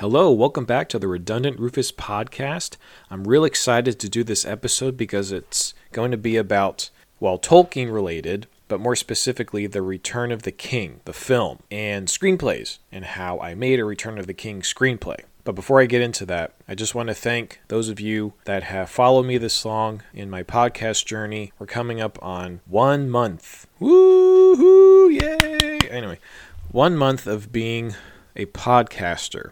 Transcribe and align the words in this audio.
Hello, 0.00 0.30
welcome 0.30 0.64
back 0.64 0.88
to 0.90 0.98
the 1.00 1.08
Redundant 1.08 1.58
Rufus 1.58 1.90
podcast. 1.90 2.76
I'm 3.10 3.26
real 3.26 3.44
excited 3.44 3.98
to 3.98 4.08
do 4.08 4.22
this 4.22 4.44
episode 4.44 4.96
because 4.96 5.32
it's 5.32 5.74
going 5.90 6.12
to 6.12 6.16
be 6.16 6.36
about, 6.36 6.90
well, 7.18 7.36
Tolkien 7.36 7.92
related, 7.92 8.46
but 8.68 8.78
more 8.78 8.94
specifically, 8.94 9.66
The 9.66 9.82
Return 9.82 10.30
of 10.30 10.44
the 10.44 10.52
King, 10.52 11.00
the 11.04 11.12
film, 11.12 11.58
and 11.68 12.06
screenplays, 12.06 12.78
and 12.92 13.06
how 13.06 13.40
I 13.40 13.56
made 13.56 13.80
a 13.80 13.84
Return 13.84 14.18
of 14.18 14.28
the 14.28 14.34
King 14.34 14.60
screenplay. 14.62 15.22
But 15.42 15.56
before 15.56 15.80
I 15.80 15.86
get 15.86 16.00
into 16.00 16.24
that, 16.26 16.52
I 16.68 16.76
just 16.76 16.94
want 16.94 17.08
to 17.08 17.14
thank 17.14 17.60
those 17.66 17.88
of 17.88 17.98
you 17.98 18.34
that 18.44 18.62
have 18.62 18.88
followed 18.88 19.26
me 19.26 19.36
this 19.36 19.64
long 19.64 20.04
in 20.14 20.30
my 20.30 20.44
podcast 20.44 21.06
journey. 21.06 21.52
We're 21.58 21.66
coming 21.66 22.00
up 22.00 22.22
on 22.22 22.60
one 22.66 23.10
month. 23.10 23.66
Woohoo! 23.80 25.10
Yay! 25.10 25.90
Anyway, 25.90 26.20
one 26.70 26.96
month 26.96 27.26
of 27.26 27.50
being 27.50 27.96
a 28.36 28.46
podcaster 28.46 29.50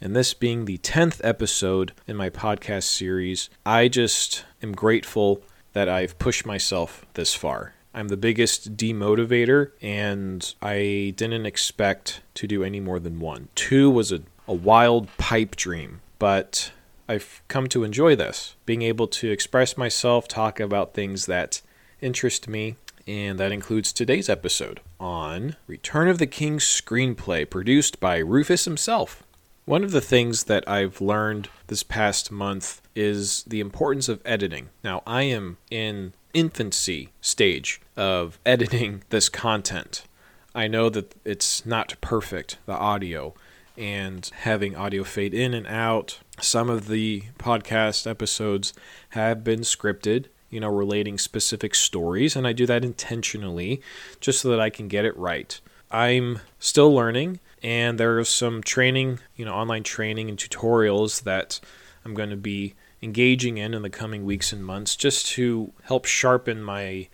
and 0.00 0.14
this 0.14 0.34
being 0.34 0.64
the 0.64 0.78
10th 0.78 1.20
episode 1.24 1.92
in 2.06 2.16
my 2.16 2.30
podcast 2.30 2.84
series, 2.84 3.50
I 3.64 3.88
just 3.88 4.44
am 4.62 4.72
grateful 4.72 5.42
that 5.72 5.88
I've 5.88 6.18
pushed 6.18 6.46
myself 6.46 7.06
this 7.14 7.34
far. 7.34 7.74
I'm 7.94 8.08
the 8.08 8.16
biggest 8.16 8.76
demotivator, 8.76 9.70
and 9.80 10.54
I 10.60 11.14
didn't 11.16 11.46
expect 11.46 12.20
to 12.34 12.46
do 12.46 12.62
any 12.62 12.80
more 12.80 12.98
than 12.98 13.20
one. 13.20 13.48
Two 13.54 13.90
was 13.90 14.12
a, 14.12 14.20
a 14.46 14.52
wild 14.52 15.08
pipe 15.16 15.56
dream, 15.56 16.02
but 16.18 16.72
I've 17.08 17.42
come 17.48 17.68
to 17.68 17.84
enjoy 17.84 18.16
this 18.16 18.56
being 18.66 18.82
able 18.82 19.06
to 19.08 19.30
express 19.30 19.78
myself, 19.78 20.28
talk 20.28 20.60
about 20.60 20.92
things 20.92 21.26
that 21.26 21.62
interest 22.02 22.48
me, 22.48 22.76
and 23.06 23.38
that 23.38 23.52
includes 23.52 23.92
today's 23.92 24.28
episode 24.28 24.80
on 24.98 25.56
Return 25.66 26.08
of 26.08 26.18
the 26.18 26.26
King 26.26 26.58
screenplay 26.58 27.48
produced 27.48 28.00
by 28.00 28.18
Rufus 28.18 28.64
himself. 28.64 29.22
One 29.66 29.82
of 29.82 29.90
the 29.90 30.00
things 30.00 30.44
that 30.44 30.62
I've 30.68 31.00
learned 31.00 31.48
this 31.66 31.82
past 31.82 32.30
month 32.30 32.80
is 32.94 33.42
the 33.48 33.58
importance 33.58 34.08
of 34.08 34.22
editing. 34.24 34.68
Now, 34.84 35.02
I 35.04 35.22
am 35.22 35.56
in 35.72 36.12
infancy 36.32 37.08
stage 37.20 37.80
of 37.96 38.38
editing 38.46 39.02
this 39.08 39.28
content. 39.28 40.04
I 40.54 40.68
know 40.68 40.88
that 40.90 41.16
it's 41.24 41.66
not 41.66 42.00
perfect, 42.00 42.58
the 42.66 42.74
audio, 42.74 43.34
and 43.76 44.30
having 44.42 44.76
audio 44.76 45.02
fade 45.02 45.34
in 45.34 45.52
and 45.52 45.66
out. 45.66 46.20
Some 46.40 46.70
of 46.70 46.86
the 46.86 47.24
podcast 47.36 48.08
episodes 48.08 48.72
have 49.10 49.42
been 49.42 49.62
scripted, 49.62 50.26
you 50.48 50.60
know, 50.60 50.70
relating 50.70 51.18
specific 51.18 51.74
stories, 51.74 52.36
and 52.36 52.46
I 52.46 52.52
do 52.52 52.66
that 52.66 52.84
intentionally 52.84 53.82
just 54.20 54.42
so 54.42 54.48
that 54.50 54.60
I 54.60 54.70
can 54.70 54.86
get 54.86 55.04
it 55.04 55.16
right. 55.16 55.60
I'm 55.90 56.38
still 56.60 56.94
learning 56.94 57.40
and 57.62 57.98
there's 57.98 58.28
some 58.28 58.62
training, 58.62 59.20
you 59.34 59.44
know, 59.44 59.54
online 59.54 59.82
training 59.82 60.28
and 60.28 60.38
tutorials 60.38 61.22
that 61.22 61.60
I'm 62.04 62.14
going 62.14 62.30
to 62.30 62.36
be 62.36 62.74
engaging 63.02 63.58
in 63.58 63.74
in 63.74 63.82
the 63.82 63.90
coming 63.90 64.24
weeks 64.24 64.52
and 64.52 64.64
months 64.64 64.96
just 64.96 65.26
to 65.26 65.72
help 65.82 66.06
sharpen 66.06 66.62
my 66.62 67.08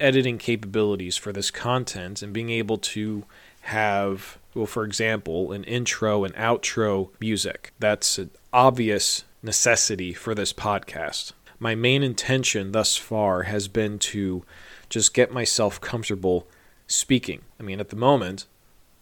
editing 0.00 0.38
capabilities 0.38 1.16
for 1.16 1.32
this 1.32 1.50
content 1.50 2.22
and 2.22 2.32
being 2.32 2.50
able 2.50 2.78
to 2.78 3.24
have 3.62 4.38
well 4.54 4.66
for 4.66 4.84
example 4.84 5.52
an 5.52 5.64
intro 5.64 6.24
and 6.24 6.34
outro 6.34 7.10
music. 7.20 7.72
That's 7.78 8.18
an 8.18 8.30
obvious 8.52 9.24
necessity 9.42 10.12
for 10.12 10.34
this 10.34 10.52
podcast. 10.52 11.32
My 11.58 11.74
main 11.74 12.02
intention 12.02 12.72
thus 12.72 12.96
far 12.96 13.42
has 13.44 13.68
been 13.68 13.98
to 13.98 14.44
just 14.88 15.12
get 15.12 15.32
myself 15.32 15.80
comfortable 15.80 16.46
speaking. 16.86 17.42
I 17.58 17.62
mean 17.62 17.80
at 17.80 17.90
the 17.90 17.96
moment 17.96 18.46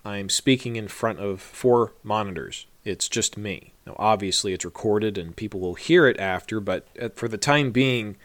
I'm 0.06 0.28
speaking 0.28 0.76
in 0.76 0.86
front 0.86 1.18
of 1.18 1.40
four 1.40 1.92
monitors. 2.04 2.66
It's 2.84 3.08
just 3.08 3.36
me. 3.36 3.72
Now, 3.84 3.96
obviously, 3.98 4.52
it's 4.52 4.64
recorded 4.64 5.18
and 5.18 5.34
people 5.34 5.58
will 5.58 5.74
hear 5.74 6.06
it 6.06 6.20
after, 6.20 6.60
but 6.60 6.86
uh, 7.02 7.08
for 7.16 7.26
the 7.26 7.36
time 7.36 7.72
being, 7.72 8.16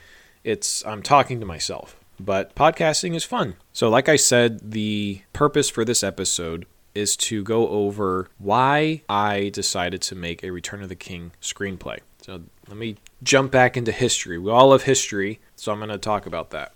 it's 0.43 0.85
I'm 0.85 1.02
talking 1.02 1.39
to 1.39 1.45
myself. 1.45 1.95
But 2.19 2.53
podcasting 2.53 3.15
is 3.15 3.23
fun. 3.23 3.55
So, 3.73 3.89
like 3.89 4.08
I 4.08 4.15
said, 4.15 4.71
the 4.71 5.21
purpose 5.33 5.71
for 5.71 5.83
this 5.83 6.03
episode 6.03 6.67
is 6.93 7.17
to 7.17 7.41
go 7.43 7.67
over 7.70 8.30
why 8.37 9.02
I 9.09 9.49
decided 9.49 10.03
to 10.03 10.15
make 10.15 10.43
a 10.43 10.52
Return 10.52 10.83
of 10.83 10.89
the 10.89 10.95
King 10.95 11.31
screenplay. 11.41 11.97
So, 12.21 12.43
let 12.67 12.77
me 12.77 12.97
jump 13.23 13.52
back 13.52 13.75
into 13.75 13.91
history. 13.91 14.37
We 14.37 14.52
all 14.52 14.70
love 14.70 14.83
history, 14.83 15.39
so 15.55 15.71
I'm 15.71 15.80
going 15.80 15.89
to 15.89 15.97
talk 15.97 16.27
about 16.27 16.52
that. 16.52 16.73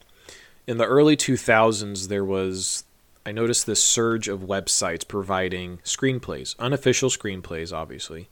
In 0.65 0.79
the 0.79 0.87
early 0.87 1.15
2000s, 1.15 2.07
there 2.07 2.25
was 2.25 2.85
I 3.25 3.31
noticed 3.31 3.65
this 3.65 3.83
surge 3.83 4.27
of 4.27 4.41
websites 4.41 5.07
providing 5.07 5.79
screenplays, 5.79 6.57
unofficial 6.59 7.09
screenplays, 7.09 7.73
obviously. 7.73 8.29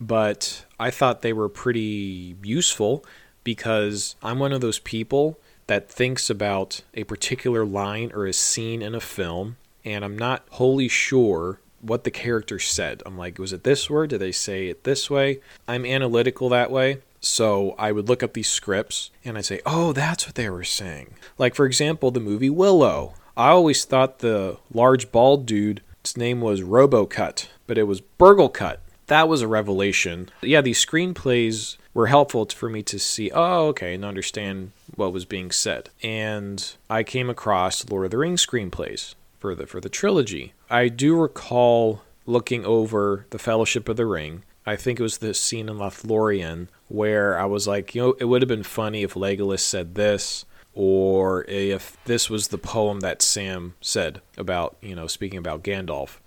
But 0.00 0.64
I 0.78 0.90
thought 0.90 1.22
they 1.22 1.32
were 1.32 1.48
pretty 1.48 2.36
useful 2.42 3.04
because 3.44 4.14
I'm 4.22 4.38
one 4.38 4.52
of 4.52 4.60
those 4.60 4.78
people 4.78 5.38
that 5.66 5.90
thinks 5.90 6.28
about 6.28 6.82
a 6.94 7.04
particular 7.04 7.64
line 7.64 8.10
or 8.14 8.26
a 8.26 8.32
scene 8.32 8.82
in 8.82 8.94
a 8.94 9.00
film, 9.00 9.56
and 9.84 10.04
I'm 10.04 10.18
not 10.18 10.44
wholly 10.52 10.88
sure 10.88 11.60
what 11.80 12.04
the 12.04 12.10
character 12.10 12.58
said. 12.58 13.02
I'm 13.06 13.16
like, 13.16 13.38
was 13.38 13.52
it 13.52 13.64
this 13.64 13.88
word? 13.88 14.10
Did 14.10 14.20
they 14.20 14.32
say 14.32 14.68
it 14.68 14.84
this 14.84 15.08
way? 15.08 15.40
I'm 15.66 15.86
analytical 15.86 16.48
that 16.48 16.70
way. 16.70 16.98
So 17.20 17.74
I 17.78 17.92
would 17.92 18.08
look 18.08 18.22
up 18.22 18.32
these 18.34 18.48
scripts 18.48 19.10
and 19.24 19.36
I'd 19.36 19.44
say, 19.44 19.60
oh, 19.66 19.92
that's 19.92 20.26
what 20.26 20.34
they 20.34 20.48
were 20.48 20.64
saying. 20.64 21.14
Like, 21.36 21.54
for 21.54 21.66
example, 21.66 22.10
the 22.10 22.20
movie 22.20 22.50
Willow. 22.50 23.14
I 23.38 23.50
always 23.50 23.84
thought 23.84 24.18
the 24.18 24.56
large 24.74 25.12
bald 25.12 25.46
dude's 25.46 26.16
name 26.16 26.40
was 26.40 26.60
Robocut, 26.60 27.46
but 27.68 27.78
it 27.78 27.84
was 27.84 28.00
Burglekutt. 28.00 28.78
That 29.06 29.28
was 29.28 29.42
a 29.42 29.48
revelation. 29.48 30.28
Yeah, 30.42 30.60
these 30.60 30.84
screenplays 30.84 31.76
were 31.94 32.08
helpful 32.08 32.46
for 32.46 32.68
me 32.68 32.82
to 32.82 32.98
see, 32.98 33.30
oh, 33.32 33.68
okay, 33.68 33.94
and 33.94 34.04
understand 34.04 34.72
what 34.96 35.12
was 35.12 35.24
being 35.24 35.52
said. 35.52 35.88
And 36.02 36.74
I 36.90 37.04
came 37.04 37.30
across 37.30 37.88
Lord 37.88 38.06
of 38.06 38.10
the 38.10 38.18
Rings 38.18 38.44
screenplays 38.44 39.14
for 39.38 39.54
the 39.54 39.68
for 39.68 39.80
the 39.80 39.88
trilogy. 39.88 40.52
I 40.68 40.88
do 40.88 41.14
recall 41.14 42.02
looking 42.26 42.64
over 42.66 43.24
the 43.30 43.38
Fellowship 43.38 43.88
of 43.88 43.96
the 43.96 44.04
Ring. 44.06 44.42
I 44.66 44.74
think 44.74 44.98
it 44.98 45.04
was 45.04 45.18
the 45.18 45.32
scene 45.32 45.68
in 45.68 45.78
Lothlorien 45.78 46.66
where 46.88 47.38
I 47.38 47.44
was 47.44 47.68
like, 47.68 47.94
you 47.94 48.02
know, 48.02 48.16
it 48.18 48.24
would 48.24 48.42
have 48.42 48.48
been 48.48 48.64
funny 48.64 49.04
if 49.04 49.14
Legolas 49.14 49.60
said 49.60 49.94
this 49.94 50.44
or 50.74 51.44
if 51.48 51.96
this 52.04 52.30
was 52.30 52.48
the 52.48 52.58
poem 52.58 53.00
that 53.00 53.22
Sam 53.22 53.74
said 53.80 54.20
about, 54.36 54.76
you 54.80 54.94
know, 54.94 55.06
speaking 55.06 55.38
about 55.38 55.64
Gandalf. 55.64 56.18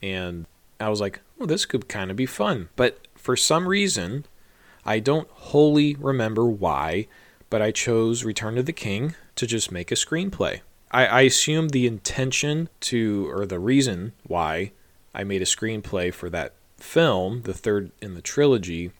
And 0.00 0.46
I 0.78 0.88
was 0.88 1.00
like, 1.00 1.20
well, 1.36 1.46
this 1.46 1.66
could 1.66 1.88
kind 1.88 2.10
of 2.10 2.16
be 2.16 2.26
fun. 2.26 2.70
But 2.76 3.06
for 3.14 3.36
some 3.36 3.68
reason, 3.68 4.24
I 4.84 4.98
don't 4.98 5.28
wholly 5.30 5.94
remember 5.96 6.46
why, 6.46 7.08
but 7.50 7.60
I 7.60 7.70
chose 7.70 8.24
Return 8.24 8.56
of 8.56 8.66
the 8.66 8.72
King 8.72 9.14
to 9.36 9.46
just 9.46 9.70
make 9.70 9.92
a 9.92 9.96
screenplay. 9.96 10.60
I, 10.90 11.06
I 11.06 11.20
assume 11.22 11.68
the 11.68 11.86
intention 11.86 12.68
to, 12.80 13.30
or 13.30 13.46
the 13.46 13.58
reason 13.58 14.12
why 14.26 14.72
I 15.14 15.24
made 15.24 15.42
a 15.42 15.46
screenplay 15.46 16.12
for 16.12 16.30
that 16.30 16.54
film, 16.78 17.42
the 17.42 17.54
third 17.54 17.92
in 18.00 18.14
the 18.14 18.22
trilogy, 18.22 18.92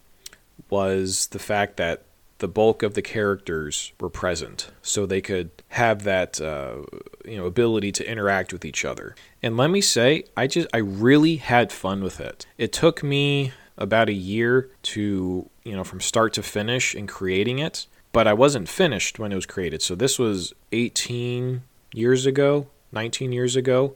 was 0.68 1.28
the 1.28 1.38
fact 1.38 1.76
that 1.78 2.02
the 2.40 2.48
bulk 2.48 2.82
of 2.82 2.94
the 2.94 3.02
characters 3.02 3.92
were 4.00 4.10
present, 4.10 4.70
so 4.82 5.06
they 5.06 5.20
could 5.20 5.50
have 5.68 6.02
that 6.04 6.40
uh, 6.40 6.82
you 7.24 7.36
know 7.36 7.46
ability 7.46 7.92
to 7.92 8.10
interact 8.10 8.52
with 8.52 8.64
each 8.64 8.84
other. 8.84 9.14
And 9.42 9.56
let 9.56 9.70
me 9.70 9.80
say, 9.80 10.24
I 10.36 10.46
just 10.46 10.66
I 10.74 10.78
really 10.78 11.36
had 11.36 11.70
fun 11.70 12.02
with 12.02 12.18
it. 12.18 12.46
It 12.58 12.72
took 12.72 13.02
me 13.02 13.52
about 13.78 14.08
a 14.08 14.14
year 14.14 14.70
to 14.82 15.48
you 15.64 15.76
know 15.76 15.84
from 15.84 16.00
start 16.00 16.32
to 16.34 16.42
finish 16.42 16.94
in 16.94 17.06
creating 17.06 17.58
it, 17.58 17.86
but 18.10 18.26
I 18.26 18.32
wasn't 18.32 18.68
finished 18.68 19.18
when 19.18 19.32
it 19.32 19.36
was 19.36 19.46
created. 19.46 19.82
So 19.82 19.94
this 19.94 20.18
was 20.18 20.52
18 20.72 21.62
years 21.92 22.26
ago, 22.26 22.68
19 22.92 23.32
years 23.32 23.54
ago 23.54 23.94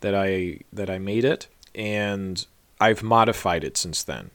that 0.00 0.14
I 0.14 0.60
that 0.72 0.90
I 0.90 0.98
made 0.98 1.24
it, 1.24 1.48
and 1.74 2.46
I've 2.78 3.02
modified 3.02 3.64
it 3.64 3.78
since 3.78 4.04
then 4.04 4.30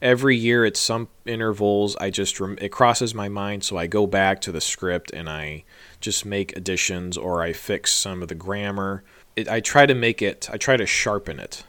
every 0.00 0.36
year 0.36 0.64
at 0.64 0.76
some 0.76 1.08
intervals 1.26 1.96
i 1.96 2.10
just 2.10 2.40
it 2.40 2.70
crosses 2.70 3.14
my 3.14 3.28
mind 3.28 3.64
so 3.64 3.76
i 3.76 3.86
go 3.86 4.06
back 4.06 4.40
to 4.40 4.52
the 4.52 4.60
script 4.60 5.10
and 5.12 5.28
i 5.28 5.62
just 6.00 6.24
make 6.24 6.56
additions 6.56 7.16
or 7.16 7.42
i 7.42 7.52
fix 7.52 7.92
some 7.92 8.22
of 8.22 8.28
the 8.28 8.34
grammar. 8.34 9.02
It, 9.36 9.48
i 9.48 9.60
try 9.60 9.86
to 9.86 9.94
make 9.94 10.22
it 10.22 10.48
i 10.52 10.56
try 10.56 10.76
to 10.76 10.86
sharpen 10.86 11.40
it. 11.40 11.64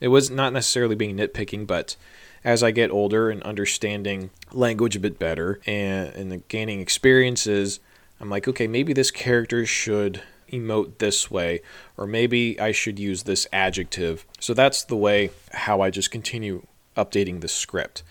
It 0.00 0.08
was 0.08 0.30
not 0.30 0.52
necessarily 0.52 0.94
being 0.94 1.16
nitpicking 1.16 1.66
but 1.66 1.96
as 2.44 2.62
i 2.62 2.70
get 2.70 2.90
older 2.90 3.30
and 3.30 3.42
understanding 3.42 4.30
language 4.52 4.96
a 4.96 5.00
bit 5.00 5.18
better 5.18 5.60
and, 5.66 6.14
and 6.14 6.48
gaining 6.48 6.80
experiences 6.80 7.80
i'm 8.20 8.30
like 8.30 8.46
okay 8.46 8.66
maybe 8.66 8.92
this 8.92 9.10
character 9.10 9.66
should 9.66 10.22
emote 10.52 10.98
this 10.98 11.30
way 11.30 11.60
or 11.96 12.06
maybe 12.06 12.58
i 12.60 12.72
should 12.72 12.98
use 12.98 13.24
this 13.24 13.46
adjective. 13.52 14.24
So 14.40 14.54
that's 14.54 14.84
the 14.84 14.96
way 14.96 15.30
how 15.52 15.80
i 15.80 15.90
just 15.90 16.10
continue 16.10 16.66
updating 16.98 17.40
the 17.40 17.48
script. 17.48 18.02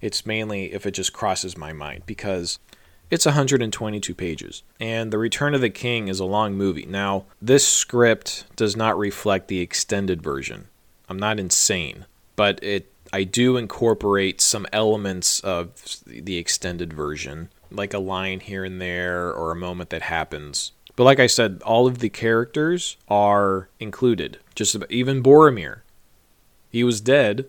It's 0.00 0.26
mainly 0.26 0.72
if 0.72 0.86
it 0.86 0.92
just 0.92 1.12
crosses 1.12 1.56
my 1.56 1.72
mind 1.72 2.02
because 2.06 2.58
it's 3.10 3.26
122 3.26 4.14
pages. 4.14 4.62
And 4.78 5.12
The 5.12 5.18
Return 5.18 5.54
of 5.54 5.60
the 5.60 5.70
King 5.70 6.08
is 6.08 6.20
a 6.20 6.24
long 6.24 6.54
movie. 6.54 6.86
Now, 6.86 7.24
this 7.40 7.66
script 7.66 8.44
does 8.56 8.76
not 8.76 8.98
reflect 8.98 9.48
the 9.48 9.60
extended 9.60 10.22
version. 10.22 10.68
I'm 11.08 11.18
not 11.18 11.40
insane, 11.40 12.06
but 12.36 12.62
it 12.62 12.90
I 13.12 13.22
do 13.22 13.56
incorporate 13.56 14.40
some 14.40 14.66
elements 14.72 15.38
of 15.40 16.02
the 16.04 16.36
extended 16.36 16.92
version, 16.92 17.48
like 17.70 17.94
a 17.94 17.98
line 17.98 18.40
here 18.40 18.64
and 18.64 18.80
there 18.80 19.32
or 19.32 19.52
a 19.52 19.56
moment 19.56 19.90
that 19.90 20.02
happens. 20.02 20.72
But 20.96 21.04
like 21.04 21.20
I 21.20 21.28
said, 21.28 21.62
all 21.64 21.86
of 21.86 21.98
the 21.98 22.08
characters 22.08 22.96
are 23.06 23.68
included. 23.78 24.38
Just 24.56 24.74
about, 24.74 24.90
even 24.90 25.22
Boromir. 25.22 25.82
He 26.70 26.82
was 26.82 27.00
dead, 27.00 27.48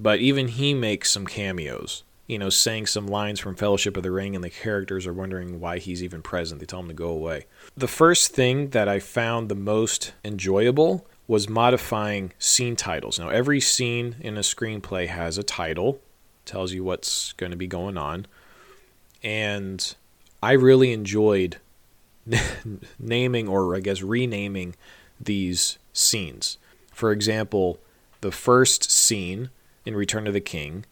but 0.00 0.18
even 0.18 0.48
he 0.48 0.72
makes 0.72 1.10
some 1.10 1.26
cameos. 1.26 2.02
You 2.26 2.38
know, 2.38 2.48
saying 2.48 2.86
some 2.86 3.08
lines 3.08 3.40
from 3.40 3.56
Fellowship 3.56 3.96
of 3.96 4.04
the 4.04 4.12
Ring, 4.12 4.36
and 4.36 4.44
the 4.44 4.50
characters 4.50 5.04
are 5.04 5.12
wondering 5.12 5.58
why 5.58 5.78
he's 5.78 6.02
even 6.02 6.22
present. 6.22 6.60
They 6.60 6.66
tell 6.66 6.78
him 6.78 6.86
to 6.86 6.94
go 6.94 7.08
away. 7.08 7.46
The 7.76 7.88
first 7.88 8.32
thing 8.32 8.70
that 8.70 8.88
I 8.88 9.00
found 9.00 9.48
the 9.48 9.56
most 9.56 10.12
enjoyable 10.24 11.06
was 11.26 11.48
modifying 11.48 12.32
scene 12.38 12.76
titles. 12.76 13.18
Now, 13.18 13.30
every 13.30 13.60
scene 13.60 14.14
in 14.20 14.36
a 14.36 14.42
screenplay 14.42 15.08
has 15.08 15.38
a 15.38 15.42
title, 15.42 16.00
tells 16.44 16.72
you 16.72 16.84
what's 16.84 17.32
going 17.32 17.50
to 17.50 17.56
be 17.56 17.66
going 17.66 17.98
on. 17.98 18.26
And 19.24 19.94
I 20.40 20.52
really 20.52 20.92
enjoyed 20.92 21.58
naming 22.98 23.48
or 23.48 23.74
I 23.74 23.80
guess 23.80 24.02
renaming 24.02 24.76
these 25.20 25.78
scenes. 25.92 26.58
For 26.92 27.10
example, 27.10 27.80
the 28.20 28.32
first 28.32 28.90
scene 28.90 29.50
in 29.84 29.94
Return 29.94 30.26
of 30.26 30.32
the 30.32 30.40
King 30.40 30.84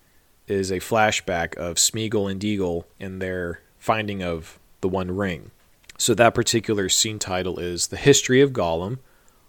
is 0.47 0.71
a 0.71 0.81
flashback 0.81 1.55
of 1.57 1.77
Smeagol 1.77 2.31
and 2.31 2.41
Deagol 2.41 2.85
and 2.99 3.21
their 3.21 3.61
finding 3.79 4.23
of 4.23 4.59
the 4.81 4.89
One 4.89 5.15
Ring. 5.15 5.51
So 5.99 6.15
that 6.15 6.35
particular 6.35 6.89
scene 6.89 7.19
title 7.19 7.59
is 7.59 7.89
The 7.89 7.97
History 7.97 8.41
of 8.41 8.53
Gollum, 8.53 8.99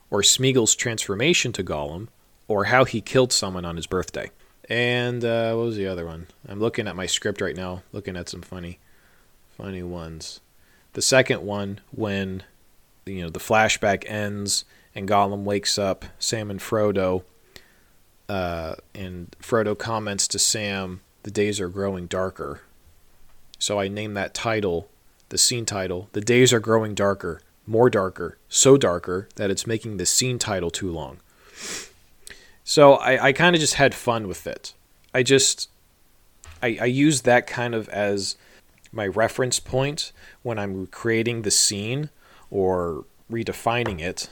or 0.10 0.22
Smeagol's 0.22 0.76
transformation 0.76 1.52
to 1.54 1.64
Gollum, 1.64 2.08
or 2.48 2.66
how 2.66 2.84
he 2.84 3.02
killed 3.02 3.32
someone 3.32 3.66
on 3.66 3.76
his 3.76 3.88
birthday. 3.88 4.32
And 4.68 5.24
uh, 5.24 5.54
what 5.54 5.66
was 5.66 5.78
the 5.78 5.88
other 5.88 6.06
one? 6.06 6.28
I'm 6.48 6.60
looking 6.60 6.88
at 6.88 6.96
my 6.96 7.06
script 7.06 7.42
right 7.42 7.56
now, 7.56 7.84
looking 7.92 8.18
at 8.18 8.30
some 8.30 8.42
funny, 8.42 8.80
funny 9.58 9.84
ones. 9.84 10.42
The 10.94 11.02
second 11.02 11.44
one, 11.44 11.80
when 11.92 12.44
you 13.06 13.22
know 13.22 13.30
the 13.30 13.40
flashback 13.40 14.04
ends 14.08 14.66
and 14.96 15.08
Gollum 15.08 15.44
wakes 15.44 15.78
up 15.78 16.06
Sam 16.18 16.50
and 16.50 16.60
Frodo, 16.60 17.24
uh, 18.30 18.76
and 18.96 19.36
Frodo 19.42 19.78
comments 19.78 20.28
to 20.30 20.40
Sam, 20.40 21.02
"The 21.24 21.32
days 21.32 21.60
are 21.60 21.70
growing 21.70 22.08
darker." 22.08 22.62
So 23.58 23.80
I 23.80 23.90
named 23.90 24.16
that 24.16 24.34
title, 24.34 24.90
the 25.30 25.38
scene 25.38 25.66
title, 25.66 26.08
"The 26.14 26.22
days 26.22 26.54
are 26.54 26.62
growing 26.62 26.96
darker." 26.96 27.42
more 27.70 27.90
darker, 27.90 28.38
so 28.50 28.78
darker 28.78 29.30
that 29.36 29.52
it's 29.52 29.68
making 29.68 29.98
the 29.98 30.06
scene 30.06 30.40
title 30.40 30.72
too 30.72 30.92
long. 30.92 31.20
So 32.64 32.94
I, 32.94 33.28
I 33.28 33.34
kind 33.34 33.56
of 33.56 33.60
just 33.60 33.76
had 33.76 33.94
fun 33.94 34.28
with 34.28 34.48
it. 34.48 34.74
I 35.14 35.24
just 35.24 35.70
I, 36.62 36.78
I 36.82 36.86
use 36.86 37.22
that 37.22 37.48
kind 37.48 37.76
of 37.76 37.88
as 37.90 38.36
my 38.92 39.06
reference 39.06 39.60
point 39.60 40.12
when 40.42 40.58
I'm 40.58 40.88
creating 40.88 41.44
the 41.44 41.52
scene 41.52 42.10
or 42.50 43.06
redefining 43.32 44.02
it 44.02 44.30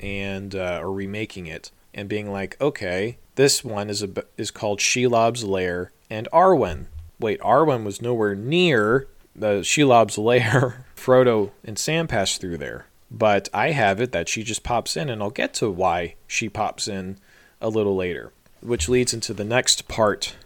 and 0.00 0.54
uh, 0.54 0.80
or 0.82 0.92
remaking 0.92 1.46
it 1.46 1.70
and 1.96 2.08
being 2.08 2.30
like, 2.30 2.60
okay, 2.60 3.16
this 3.34 3.64
one 3.64 3.90
is 3.90 4.02
a 4.02 4.10
is 4.36 4.52
called 4.52 4.78
Shelob's 4.78 5.42
Lair 5.42 5.90
and 6.08 6.28
Arwen. 6.32 6.86
Wait, 7.18 7.40
Arwen 7.40 7.82
was 7.82 8.02
nowhere 8.02 8.34
near 8.34 9.08
the 9.34 9.62
Shelob's 9.62 10.18
lair, 10.18 10.84
Frodo 10.96 11.50
and 11.64 11.78
Sam 11.78 12.06
pass 12.06 12.38
through 12.38 12.58
there. 12.58 12.86
But 13.10 13.48
I 13.54 13.70
have 13.70 14.00
it 14.00 14.12
that 14.12 14.28
she 14.28 14.42
just 14.42 14.62
pops 14.62 14.96
in, 14.96 15.08
and 15.08 15.22
I'll 15.22 15.30
get 15.30 15.54
to 15.54 15.70
why 15.70 16.16
she 16.26 16.48
pops 16.48 16.86
in 16.86 17.18
a 17.60 17.68
little 17.68 17.96
later, 17.96 18.32
which 18.60 18.88
leads 18.88 19.14
into 19.14 19.32
the 19.32 19.44
next 19.44 19.88
part 19.88 20.36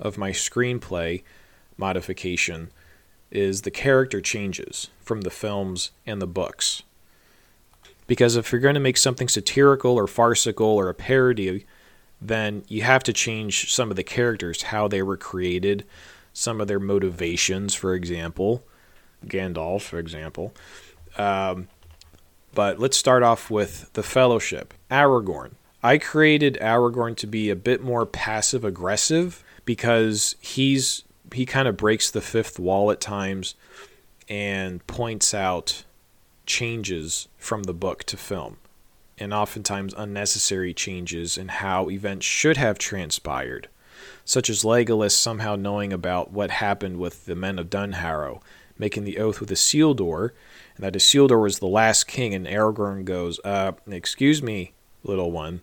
of 0.00 0.18
my 0.18 0.30
screenplay 0.30 1.22
modification 1.76 2.70
is 3.30 3.62
the 3.62 3.70
character 3.70 4.20
changes 4.20 4.88
from 5.00 5.22
the 5.22 5.30
films 5.30 5.90
and 6.06 6.22
the 6.22 6.26
books. 6.26 6.82
Because 8.06 8.36
if 8.36 8.52
you're 8.52 8.60
going 8.60 8.74
to 8.74 8.80
make 8.80 8.96
something 8.96 9.28
satirical 9.28 9.92
or 9.92 10.06
farcical 10.06 10.66
or 10.66 10.88
a 10.88 10.94
parody, 10.94 11.66
then 12.20 12.64
you 12.68 12.82
have 12.82 13.02
to 13.04 13.12
change 13.12 13.72
some 13.72 13.90
of 13.90 13.96
the 13.96 14.04
characters, 14.04 14.62
how 14.62 14.88
they 14.88 15.02
were 15.02 15.16
created, 15.16 15.84
some 16.32 16.60
of 16.60 16.68
their 16.68 16.80
motivations, 16.80 17.74
for 17.74 17.94
example, 17.94 18.64
Gandalf, 19.26 19.82
for 19.82 19.98
example. 19.98 20.54
Um, 21.18 21.68
but 22.54 22.78
let's 22.78 22.96
start 22.96 23.22
off 23.22 23.50
with 23.50 23.92
the 23.94 24.02
Fellowship. 24.02 24.72
Aragorn. 24.90 25.52
I 25.82 25.98
created 25.98 26.58
Aragorn 26.60 27.16
to 27.18 27.26
be 27.26 27.50
a 27.50 27.56
bit 27.56 27.82
more 27.82 28.06
passive 28.06 28.64
aggressive 28.64 29.44
because 29.64 30.36
he's 30.40 31.04
he 31.32 31.44
kind 31.44 31.68
of 31.68 31.76
breaks 31.76 32.10
the 32.10 32.20
fifth 32.20 32.58
wall 32.58 32.90
at 32.90 33.00
times 33.00 33.54
and 34.28 34.84
points 34.86 35.34
out 35.34 35.84
changes 36.46 37.28
from 37.36 37.64
the 37.64 37.74
book 37.74 38.04
to 38.04 38.16
film 38.16 38.58
and 39.18 39.32
oftentimes 39.32 39.94
unnecessary 39.96 40.74
changes 40.74 41.38
in 41.38 41.48
how 41.48 41.88
events 41.90 42.26
should 42.26 42.56
have 42.56 42.78
transpired 42.78 43.68
such 44.24 44.50
as 44.50 44.64
Legolas 44.64 45.12
somehow 45.12 45.56
knowing 45.56 45.92
about 45.92 46.32
what 46.32 46.50
happened 46.50 46.98
with 46.98 47.26
the 47.26 47.36
men 47.36 47.58
of 47.58 47.70
Dunharrow, 47.70 48.42
making 48.78 49.04
the 49.04 49.18
oath 49.18 49.40
with 49.40 49.50
Isildur, 49.50 50.30
and 50.76 50.84
that 50.84 50.94
Isildur 50.94 51.40
was 51.40 51.58
the 51.58 51.66
last 51.66 52.06
king, 52.06 52.34
and 52.34 52.46
Aragorn 52.46 53.04
goes, 53.04 53.40
uh, 53.44 53.72
excuse 53.88 54.42
me, 54.42 54.72
little 55.02 55.30
one. 55.30 55.62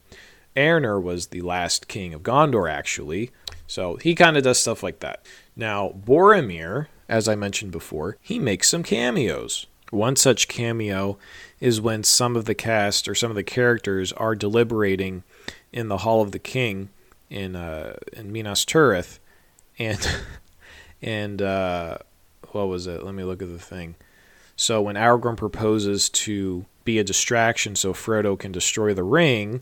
Eärnur 0.56 1.02
was 1.02 1.28
the 1.28 1.42
last 1.42 1.88
king 1.88 2.14
of 2.14 2.24
Gondor, 2.24 2.72
actually. 2.72 3.32
So 3.68 3.98
he 3.98 4.16
kind 4.16 4.38
of 4.38 4.44
does 4.44 4.60
stuff 4.60 4.82
like 4.82 5.00
that. 5.00 5.26
Now, 5.56 5.90
Boromir, 5.90 6.88
as 7.10 7.28
I 7.28 7.36
mentioned 7.36 7.72
before, 7.72 8.18
he 8.22 8.40
makes 8.40 8.70
some 8.70 8.84
cameos. 8.84 9.68
One 9.94 10.16
such 10.16 10.48
cameo 10.48 11.20
is 11.60 11.80
when 11.80 12.04
some 12.04 12.36
of 12.36 12.46
the 12.46 12.56
cast 12.56 13.08
or 13.08 13.14
some 13.14 13.30
of 13.30 13.36
the 13.36 13.44
characters 13.44 14.12
are 14.14 14.34
deliberating 14.34 15.22
in 15.72 15.88
the 15.88 16.00
Hall 16.00 16.24
of 16.24 16.32
the 16.32 16.40
King 16.40 16.90
in 17.30 17.56
uh, 17.56 17.98
in 18.12 18.32
Minas 18.32 18.66
Tirith, 18.66 19.20
and 19.78 20.24
and 21.02 21.44
uh, 21.44 22.00
what 22.54 22.70
was 22.70 22.88
it? 22.88 23.04
Let 23.04 23.14
me 23.14 23.24
look 23.24 23.44
at 23.44 23.50
the 23.50 23.60
thing. 23.60 23.94
So 24.56 24.82
when 24.82 24.96
Aragorn 24.96 25.38
proposes 25.38 26.10
to 26.10 26.66
be 26.84 26.98
a 26.98 27.04
distraction 27.04 27.76
so 27.76 27.94
Frodo 27.94 28.38
can 28.38 28.52
destroy 28.52 28.96
the 28.96 29.04
ring, 29.04 29.62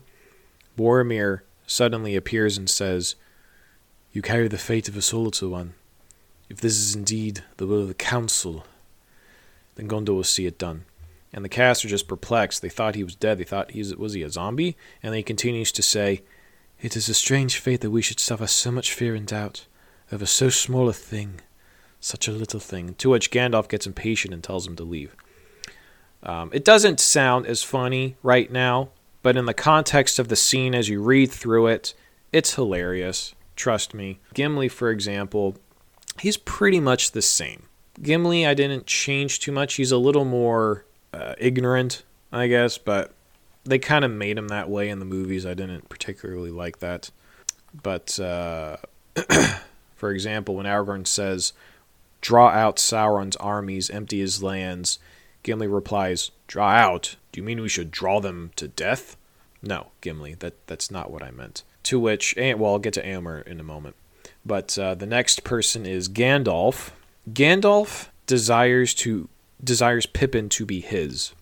Boromir 0.78 1.40
suddenly 1.66 2.16
appears 2.16 2.56
and 2.56 2.70
says, 2.70 3.16
"You 4.14 4.22
carry 4.22 4.48
the 4.48 4.56
fate 4.56 4.88
of 4.88 4.96
us 4.96 5.12
all, 5.12 5.30
one. 5.30 5.74
If 6.48 6.62
this 6.62 6.78
is 6.78 6.96
indeed 6.96 7.44
the 7.58 7.66
will 7.66 7.82
of 7.82 7.88
the 7.88 7.94
council, 7.94 8.64
then 9.74 9.88
Gondor 9.88 10.14
will 10.14 10.24
see 10.24 10.46
it 10.46 10.58
done." 10.58 10.84
And 11.32 11.44
the 11.44 11.48
cast 11.48 11.84
are 11.84 11.88
just 11.88 12.08
perplexed. 12.08 12.60
They 12.60 12.68
thought 12.68 12.94
he 12.94 13.04
was 13.04 13.14
dead. 13.14 13.38
They 13.38 13.44
thought 13.44 13.70
he 13.70 13.82
was, 13.96 14.12
he 14.12 14.22
a 14.22 14.28
zombie? 14.28 14.76
And 15.02 15.12
then 15.12 15.16
he 15.18 15.22
continues 15.22 15.72
to 15.72 15.82
say, 15.82 16.22
it 16.82 16.96
is 16.96 17.08
a 17.08 17.14
strange 17.14 17.58
fate 17.58 17.80
that 17.80 17.92
we 17.92 18.02
should 18.02 18.18
suffer 18.18 18.48
so 18.48 18.72
much 18.72 18.92
fear 18.92 19.14
and 19.14 19.26
doubt 19.26 19.66
over 20.10 20.26
so 20.26 20.50
small 20.50 20.88
a 20.88 20.92
thing, 20.92 21.40
such 22.00 22.26
a 22.26 22.32
little 22.32 22.58
thing. 22.58 22.94
To 22.96 23.10
which 23.10 23.30
Gandalf 23.30 23.68
gets 23.68 23.86
impatient 23.86 24.34
and 24.34 24.42
tells 24.42 24.66
him 24.66 24.74
to 24.76 24.82
leave. 24.82 25.14
Um, 26.24 26.50
it 26.52 26.64
doesn't 26.64 26.98
sound 26.98 27.46
as 27.46 27.62
funny 27.62 28.16
right 28.22 28.50
now, 28.50 28.90
but 29.22 29.36
in 29.36 29.46
the 29.46 29.54
context 29.54 30.18
of 30.18 30.28
the 30.28 30.36
scene 30.36 30.74
as 30.74 30.88
you 30.88 31.00
read 31.00 31.30
through 31.30 31.68
it, 31.68 31.94
it's 32.32 32.56
hilarious. 32.56 33.34
Trust 33.54 33.94
me. 33.94 34.18
Gimli, 34.34 34.68
for 34.68 34.90
example, 34.90 35.56
he's 36.20 36.36
pretty 36.36 36.80
much 36.80 37.12
the 37.12 37.22
same. 37.22 37.68
Gimli, 38.00 38.46
I 38.46 38.54
didn't 38.54 38.86
change 38.86 39.40
too 39.40 39.52
much. 39.52 39.74
He's 39.74 39.92
a 39.92 39.98
little 39.98 40.24
more 40.24 40.84
uh, 41.12 41.34
ignorant, 41.38 42.04
I 42.32 42.46
guess, 42.46 42.78
but 42.78 43.12
they 43.64 43.78
kind 43.78 44.04
of 44.04 44.10
made 44.10 44.38
him 44.38 44.48
that 44.48 44.70
way 44.70 44.88
in 44.88 44.98
the 44.98 45.04
movies. 45.04 45.44
I 45.44 45.54
didn't 45.54 45.88
particularly 45.88 46.50
like 46.50 46.78
that. 46.78 47.10
But 47.82 48.18
uh, 48.18 48.76
for 49.94 50.10
example, 50.10 50.56
when 50.56 50.66
Aragorn 50.66 51.06
says, 51.06 51.52
"Draw 52.20 52.48
out 52.48 52.76
Sauron's 52.76 53.36
armies, 53.36 53.90
empty 53.90 54.20
his 54.20 54.42
lands," 54.42 54.98
Gimli 55.42 55.66
replies, 55.66 56.30
"Draw 56.46 56.70
out? 56.70 57.16
Do 57.30 57.40
you 57.40 57.44
mean 57.44 57.60
we 57.60 57.68
should 57.68 57.90
draw 57.90 58.20
them 58.20 58.50
to 58.56 58.68
death?" 58.68 59.16
No, 59.62 59.88
Gimli, 60.00 60.34
that 60.40 60.66
that's 60.66 60.90
not 60.90 61.10
what 61.10 61.22
I 61.22 61.30
meant. 61.30 61.62
To 61.84 61.98
which, 61.98 62.34
well, 62.36 62.72
I'll 62.72 62.78
get 62.78 62.94
to 62.94 63.04
Éomer 63.04 63.46
in 63.46 63.60
a 63.60 63.64
moment. 63.64 63.96
But 64.44 64.76
uh, 64.78 64.94
the 64.94 65.06
next 65.06 65.44
person 65.44 65.86
is 65.86 66.08
Gandalf. 66.08 66.90
Gandalf 67.30 68.08
desires 68.26 68.94
to 68.94 69.28
desires 69.62 70.06
Pippin 70.06 70.48
to 70.50 70.66
be 70.66 70.80
his. 70.80 71.32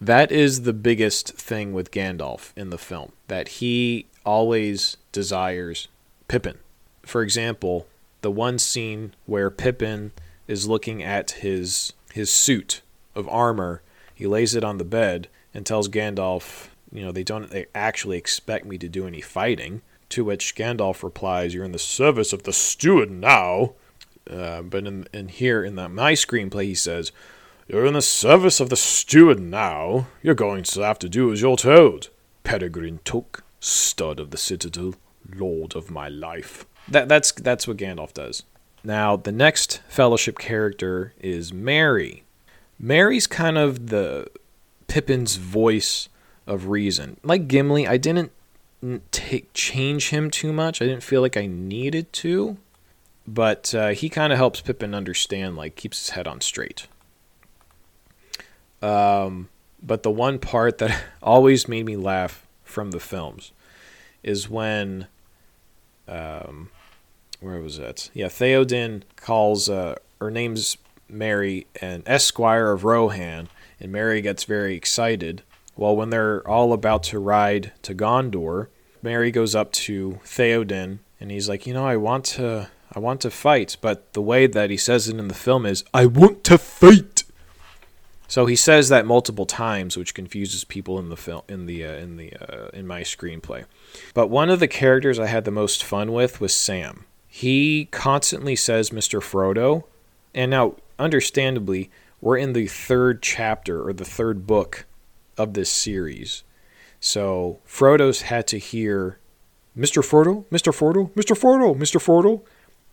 That 0.00 0.30
is 0.30 0.62
the 0.62 0.74
biggest 0.74 1.32
thing 1.32 1.72
with 1.72 1.90
Gandalf 1.90 2.52
in 2.56 2.68
the 2.68 2.76
film, 2.76 3.12
that 3.28 3.48
he 3.48 4.06
always 4.24 4.98
desires 5.12 5.88
Pippin. 6.28 6.58
For 7.02 7.22
example, 7.22 7.86
the 8.20 8.30
one 8.30 8.58
scene 8.58 9.14
where 9.24 9.50
Pippin 9.50 10.12
is 10.46 10.68
looking 10.68 11.02
at 11.02 11.30
his 11.32 11.92
his 12.12 12.30
suit 12.30 12.82
of 13.14 13.28
armor, 13.28 13.82
he 14.14 14.26
lays 14.26 14.54
it 14.54 14.64
on 14.64 14.78
the 14.78 14.84
bed 14.84 15.28
and 15.54 15.64
tells 15.64 15.88
Gandalf, 15.88 16.68
you 16.92 17.02
know, 17.02 17.12
they 17.12 17.24
don't 17.24 17.50
they 17.50 17.66
actually 17.74 18.18
expect 18.18 18.66
me 18.66 18.76
to 18.78 18.88
do 18.88 19.06
any 19.06 19.22
fighting. 19.22 19.80
To 20.10 20.24
which 20.24 20.54
Gandalf 20.54 21.02
replies, 21.02 21.54
You're 21.54 21.64
in 21.64 21.72
the 21.72 21.78
service 21.78 22.32
of 22.32 22.44
the 22.44 22.52
steward 22.52 23.10
now. 23.10 23.72
Uh, 24.30 24.62
but 24.62 24.86
in, 24.86 25.06
in 25.12 25.28
here, 25.28 25.64
in 25.64 25.76
the, 25.76 25.88
my 25.88 26.12
screenplay, 26.12 26.64
he 26.64 26.74
says, 26.74 27.12
You're 27.68 27.86
in 27.86 27.94
the 27.94 28.02
service 28.02 28.60
of 28.60 28.70
the 28.70 28.76
steward 28.76 29.40
now. 29.40 30.06
You're 30.22 30.34
going 30.34 30.64
to 30.64 30.80
have 30.80 30.98
to 31.00 31.08
do 31.08 31.32
as 31.32 31.40
you're 31.40 31.56
told. 31.56 32.10
Peregrine 32.44 33.00
Took, 33.04 33.44
stud 33.60 34.20
of 34.20 34.30
the 34.30 34.38
citadel, 34.38 34.94
lord 35.34 35.74
of 35.74 35.90
my 35.90 36.08
life. 36.08 36.66
That, 36.88 37.08
that's, 37.08 37.32
that's 37.32 37.66
what 37.66 37.76
Gandalf 37.76 38.12
does. 38.12 38.44
Now, 38.84 39.16
the 39.16 39.32
next 39.32 39.80
fellowship 39.88 40.38
character 40.38 41.12
is 41.18 41.52
Merry. 41.52 42.22
Merry's 42.78 43.26
kind 43.26 43.58
of 43.58 43.88
the 43.88 44.28
Pippin's 44.86 45.36
voice 45.36 46.08
of 46.46 46.68
reason. 46.68 47.18
Like 47.24 47.48
Gimli, 47.48 47.88
I 47.88 47.96
didn't 47.96 48.30
take 49.10 49.52
change 49.52 50.10
him 50.10 50.30
too 50.30 50.52
much. 50.52 50.80
I 50.80 50.86
didn't 50.86 51.02
feel 51.02 51.20
like 51.20 51.36
I 51.36 51.46
needed 51.46 52.12
to, 52.14 52.58
but 53.26 53.74
uh, 53.74 53.88
he 53.88 54.08
kind 54.08 54.32
of 54.32 54.38
helps 54.38 54.60
Pippin 54.60 54.94
understand, 54.94 55.56
like 55.56 55.76
keeps 55.76 55.98
his 55.98 56.10
head 56.10 56.26
on 56.26 56.40
straight. 56.40 56.86
Um, 58.82 59.48
but 59.82 60.02
the 60.02 60.10
one 60.10 60.38
part 60.38 60.78
that 60.78 61.04
always 61.22 61.68
made 61.68 61.86
me 61.86 61.96
laugh 61.96 62.46
from 62.62 62.90
the 62.90 63.00
films 63.00 63.52
is 64.22 64.48
when, 64.48 65.06
um, 66.06 66.70
where 67.40 67.60
was 67.60 67.78
it? 67.78 68.10
Yeah, 68.14 68.26
Theoden 68.26 69.02
calls 69.16 69.68
uh, 69.68 69.96
or 70.20 70.30
names 70.30 70.76
Merry, 71.08 71.66
an 71.80 72.02
Esquire 72.06 72.72
of 72.72 72.84
Rohan, 72.84 73.48
and 73.80 73.92
Merry 73.92 74.20
gets 74.20 74.44
very 74.44 74.74
excited. 74.74 75.42
Well, 75.76 75.94
when 75.94 76.10
they're 76.10 76.46
all 76.48 76.72
about 76.72 77.02
to 77.04 77.18
ride 77.18 77.72
to 77.82 77.94
Gondor, 77.94 78.68
Merry 79.02 79.30
goes 79.30 79.54
up 79.54 79.72
to 79.72 80.20
Theoden 80.24 80.98
and 81.20 81.30
he's 81.30 81.48
like, 81.48 81.66
"You 81.66 81.74
know, 81.74 81.86
I 81.86 81.96
want 81.96 82.24
to 82.24 82.70
I 82.92 82.98
want 82.98 83.20
to 83.22 83.30
fight, 83.30 83.76
but 83.80 84.12
the 84.12 84.22
way 84.22 84.46
that 84.46 84.70
he 84.70 84.76
says 84.76 85.08
it 85.08 85.18
in 85.18 85.28
the 85.28 85.34
film 85.34 85.66
is 85.66 85.84
I 85.92 86.06
want 86.06 86.44
to 86.44 86.58
fight." 86.58 87.24
So 88.28 88.46
he 88.46 88.56
says 88.56 88.88
that 88.88 89.06
multiple 89.06 89.46
times, 89.46 89.96
which 89.96 90.14
confuses 90.14 90.64
people 90.64 90.98
in 90.98 91.08
the 91.08 91.16
film 91.16 91.42
in 91.48 91.66
the 91.66 91.84
uh, 91.84 91.92
in 91.92 92.16
the 92.16 92.32
uh, 92.34 92.68
in 92.72 92.86
my 92.86 93.02
screenplay. 93.02 93.64
But 94.14 94.28
one 94.28 94.50
of 94.50 94.60
the 94.60 94.68
characters 94.68 95.18
I 95.18 95.26
had 95.26 95.44
the 95.44 95.50
most 95.50 95.84
fun 95.84 96.12
with 96.12 96.40
was 96.40 96.54
Sam. 96.54 97.04
He 97.28 97.86
constantly 97.90 98.56
says 98.56 98.90
Mr. 98.90 99.20
Frodo, 99.20 99.84
and 100.34 100.50
now 100.50 100.76
understandably, 100.98 101.90
we're 102.20 102.38
in 102.38 102.52
the 102.52 102.66
third 102.66 103.22
chapter 103.22 103.86
or 103.86 103.92
the 103.92 104.04
third 104.04 104.46
book 104.46 104.86
of 105.36 105.54
this 105.54 105.70
series. 105.70 106.42
So 106.98 107.60
Frodo's 107.68 108.22
had 108.22 108.46
to 108.48 108.58
hear 108.58 109.18
Mr. 109.76 110.02
Frodo, 110.02 110.46
Mr. 110.46 110.72
Frodo, 110.72 111.10
Mr. 111.12 111.36
Frodo, 111.38 111.76
Mr. 111.76 112.00
Frodo 112.00 112.42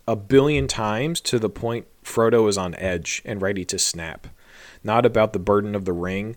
a 0.06 0.16
billion 0.16 0.68
times 0.68 1.20
to 1.22 1.38
the 1.38 1.48
point 1.48 1.86
Frodo 2.04 2.48
is 2.48 2.58
on 2.58 2.74
edge 2.76 3.22
and 3.24 3.40
ready 3.40 3.64
to 3.64 3.78
snap. 3.78 4.26
Not 4.82 5.06
about 5.06 5.32
the 5.32 5.38
burden 5.38 5.74
of 5.74 5.84
the 5.84 5.92
ring 5.92 6.36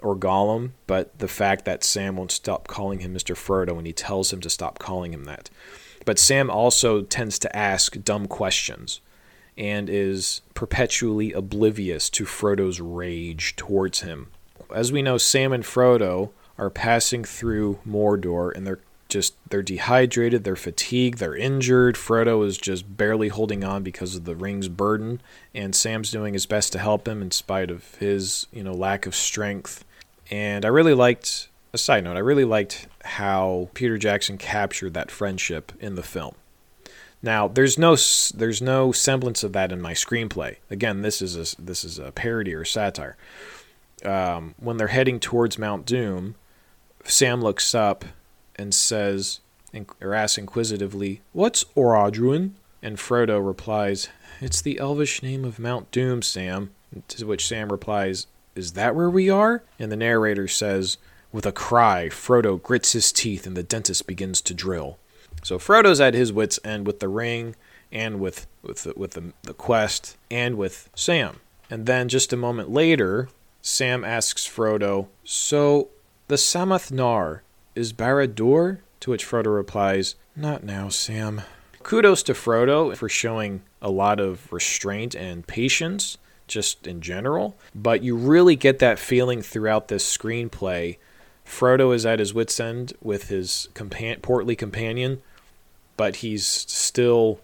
or 0.00 0.14
Gollum, 0.14 0.72
but 0.86 1.18
the 1.18 1.28
fact 1.28 1.64
that 1.64 1.82
Sam 1.82 2.16
won't 2.16 2.30
stop 2.30 2.68
calling 2.68 3.00
him 3.00 3.14
Mr. 3.14 3.34
Frodo 3.34 3.74
when 3.74 3.86
he 3.86 3.92
tells 3.92 4.32
him 4.32 4.40
to 4.40 4.50
stop 4.50 4.78
calling 4.78 5.12
him 5.12 5.24
that. 5.24 5.50
But 6.04 6.18
Sam 6.18 6.48
also 6.50 7.02
tends 7.02 7.38
to 7.40 7.56
ask 7.56 8.00
dumb 8.04 8.28
questions 8.28 9.00
and 9.58 9.88
is 9.90 10.42
perpetually 10.54 11.32
oblivious 11.32 12.08
to 12.10 12.24
Frodo's 12.24 12.80
rage 12.80 13.56
towards 13.56 14.00
him. 14.02 14.28
As 14.72 14.92
we 14.92 15.02
know, 15.02 15.18
Sam 15.18 15.52
and 15.52 15.64
Frodo 15.64 16.30
are 16.58 16.70
passing 16.70 17.24
through 17.24 17.80
Mordor 17.86 18.54
and 18.54 18.66
they're 18.66 18.80
just 19.16 19.34
they're 19.48 19.62
dehydrated, 19.62 20.44
they're 20.44 20.56
fatigued, 20.56 21.18
they're 21.18 21.34
injured. 21.34 21.94
Frodo 21.94 22.46
is 22.46 22.58
just 22.58 22.98
barely 22.98 23.28
holding 23.28 23.64
on 23.64 23.82
because 23.82 24.14
of 24.14 24.26
the 24.26 24.36
ring's 24.36 24.68
burden, 24.68 25.22
and 25.54 25.74
Sam's 25.74 26.10
doing 26.10 26.34
his 26.34 26.44
best 26.44 26.70
to 26.72 26.78
help 26.78 27.08
him 27.08 27.22
in 27.22 27.30
spite 27.30 27.70
of 27.70 27.94
his, 27.94 28.46
you 28.52 28.62
know, 28.62 28.74
lack 28.74 29.06
of 29.06 29.14
strength. 29.14 29.86
And 30.30 30.66
I 30.66 30.68
really 30.68 30.92
liked 30.92 31.48
a 31.72 31.78
side 31.78 32.04
note, 32.04 32.18
I 32.18 32.20
really 32.20 32.44
liked 32.44 32.88
how 33.04 33.70
Peter 33.72 33.96
Jackson 33.96 34.36
captured 34.36 34.92
that 34.92 35.10
friendship 35.10 35.72
in 35.80 35.94
the 35.94 36.02
film. 36.02 36.34
Now, 37.22 37.48
there's 37.48 37.78
no 37.78 37.96
there's 38.34 38.60
no 38.60 38.92
semblance 38.92 39.42
of 39.42 39.54
that 39.54 39.72
in 39.72 39.80
my 39.80 39.94
screenplay. 39.94 40.56
Again, 40.70 41.00
this 41.00 41.22
is 41.22 41.36
a 41.36 41.62
this 41.62 41.84
is 41.84 41.98
a 41.98 42.12
parody 42.12 42.52
or 42.52 42.66
satire. 42.66 43.16
Um, 44.04 44.54
when 44.58 44.76
they're 44.76 44.88
heading 44.88 45.20
towards 45.20 45.58
Mount 45.58 45.86
Doom, 45.86 46.34
Sam 47.04 47.40
looks 47.40 47.74
up 47.74 48.04
and 48.56 48.74
says, 48.74 49.40
or 50.00 50.14
asks 50.14 50.38
inquisitively, 50.38 51.20
"What's 51.32 51.64
Orodruin?" 51.76 52.52
And 52.82 52.96
Frodo 52.96 53.44
replies, 53.44 54.08
"It's 54.40 54.60
the 54.60 54.78
elvish 54.78 55.22
name 55.22 55.44
of 55.44 55.58
Mount 55.58 55.90
Doom, 55.90 56.22
Sam." 56.22 56.70
To 57.08 57.26
which 57.26 57.46
Sam 57.46 57.70
replies, 57.70 58.26
"Is 58.54 58.72
that 58.72 58.94
where 58.94 59.10
we 59.10 59.28
are?" 59.28 59.62
And 59.78 59.92
the 59.92 59.96
narrator 59.96 60.48
says, 60.48 60.98
with 61.32 61.44
a 61.44 61.52
cry, 61.52 62.08
Frodo 62.08 62.56
grits 62.62 62.92
his 62.92 63.12
teeth 63.12 63.46
and 63.46 63.56
the 63.56 63.62
dentist 63.62 64.06
begins 64.06 64.40
to 64.40 64.54
drill. 64.54 64.98
So 65.42 65.58
Frodo's 65.58 66.00
at 66.00 66.14
his 66.14 66.32
wits' 66.32 66.58
end 66.64 66.86
with 66.86 67.00
the 67.00 67.08
ring 67.08 67.56
and 67.92 68.20
with 68.20 68.46
with 68.62 68.84
the, 68.84 68.94
with 68.96 69.10
the, 69.12 69.32
the 69.42 69.52
quest 69.52 70.16
and 70.30 70.56
with 70.56 70.88
Sam. 70.94 71.40
And 71.68 71.84
then 71.84 72.08
just 72.08 72.32
a 72.32 72.36
moment 72.36 72.70
later, 72.70 73.28
Sam 73.60 74.04
asks 74.04 74.48
Frodo, 74.48 75.08
"So 75.24 75.88
the 76.28 76.36
Sammath 76.36 76.90
Naur 76.90 77.42
is 77.76 77.92
Barad-dûr?" 77.92 78.78
To 79.00 79.10
which 79.10 79.26
Frodo 79.26 79.54
replies, 79.54 80.16
"Not 80.34 80.64
now, 80.64 80.88
Sam." 80.88 81.42
Kudos 81.82 82.24
to 82.24 82.32
Frodo 82.32 82.96
for 82.96 83.08
showing 83.08 83.62
a 83.80 83.90
lot 83.90 84.18
of 84.18 84.52
restraint 84.52 85.14
and 85.14 85.46
patience 85.46 86.18
just 86.48 86.86
in 86.86 87.00
general, 87.00 87.56
but 87.74 88.02
you 88.02 88.16
really 88.16 88.56
get 88.56 88.78
that 88.80 88.98
feeling 88.98 89.42
throughout 89.42 89.88
this 89.88 90.04
screenplay. 90.04 90.96
Frodo 91.46 91.94
is 91.94 92.04
at 92.04 92.18
his 92.18 92.34
wits' 92.34 92.58
end 92.58 92.92
with 93.00 93.28
his 93.28 93.68
compa- 93.74 94.20
portly 94.20 94.56
companion, 94.56 95.22
but 95.96 96.16
he's 96.16 96.44
still 96.44 97.40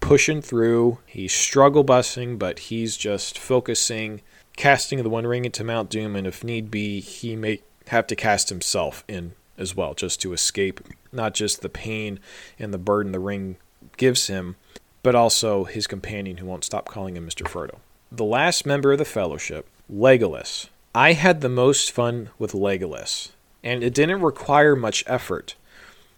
pushing 0.00 0.40
through. 0.40 0.98
He's 1.06 1.32
struggle 1.32 1.82
busting, 1.82 2.38
but 2.38 2.60
he's 2.60 2.96
just 2.96 3.38
focusing, 3.38 4.22
casting 4.56 5.02
the 5.02 5.10
One 5.10 5.26
Ring 5.26 5.44
into 5.44 5.64
Mount 5.64 5.90
Doom, 5.90 6.14
and 6.14 6.26
if 6.26 6.44
need 6.44 6.70
be, 6.70 7.00
he 7.00 7.34
may 7.34 7.62
have 7.88 8.06
to 8.06 8.16
cast 8.16 8.48
himself 8.48 9.02
in 9.08 9.32
as 9.58 9.74
well, 9.74 9.94
just 9.94 10.20
to 10.22 10.32
escape 10.32 10.80
not 11.12 11.34
just 11.34 11.62
the 11.62 11.68
pain 11.68 12.20
and 12.58 12.72
the 12.72 12.78
burden 12.78 13.12
the 13.12 13.20
ring 13.20 13.56
gives 13.96 14.26
him, 14.26 14.56
but 15.02 15.14
also 15.14 15.64
his 15.64 15.86
companion 15.86 16.38
who 16.38 16.46
won't 16.46 16.64
stop 16.64 16.88
calling 16.88 17.16
him 17.16 17.26
Mr. 17.26 17.46
Frodo. 17.46 17.78
The 18.10 18.24
last 18.24 18.66
member 18.66 18.92
of 18.92 18.98
the 18.98 19.04
Fellowship, 19.04 19.68
Legolas. 19.92 20.68
I 20.94 21.12
had 21.12 21.40
the 21.40 21.48
most 21.48 21.90
fun 21.92 22.30
with 22.38 22.52
Legolas, 22.52 23.30
and 23.62 23.82
it 23.82 23.94
didn't 23.94 24.22
require 24.22 24.74
much 24.74 25.04
effort 25.06 25.54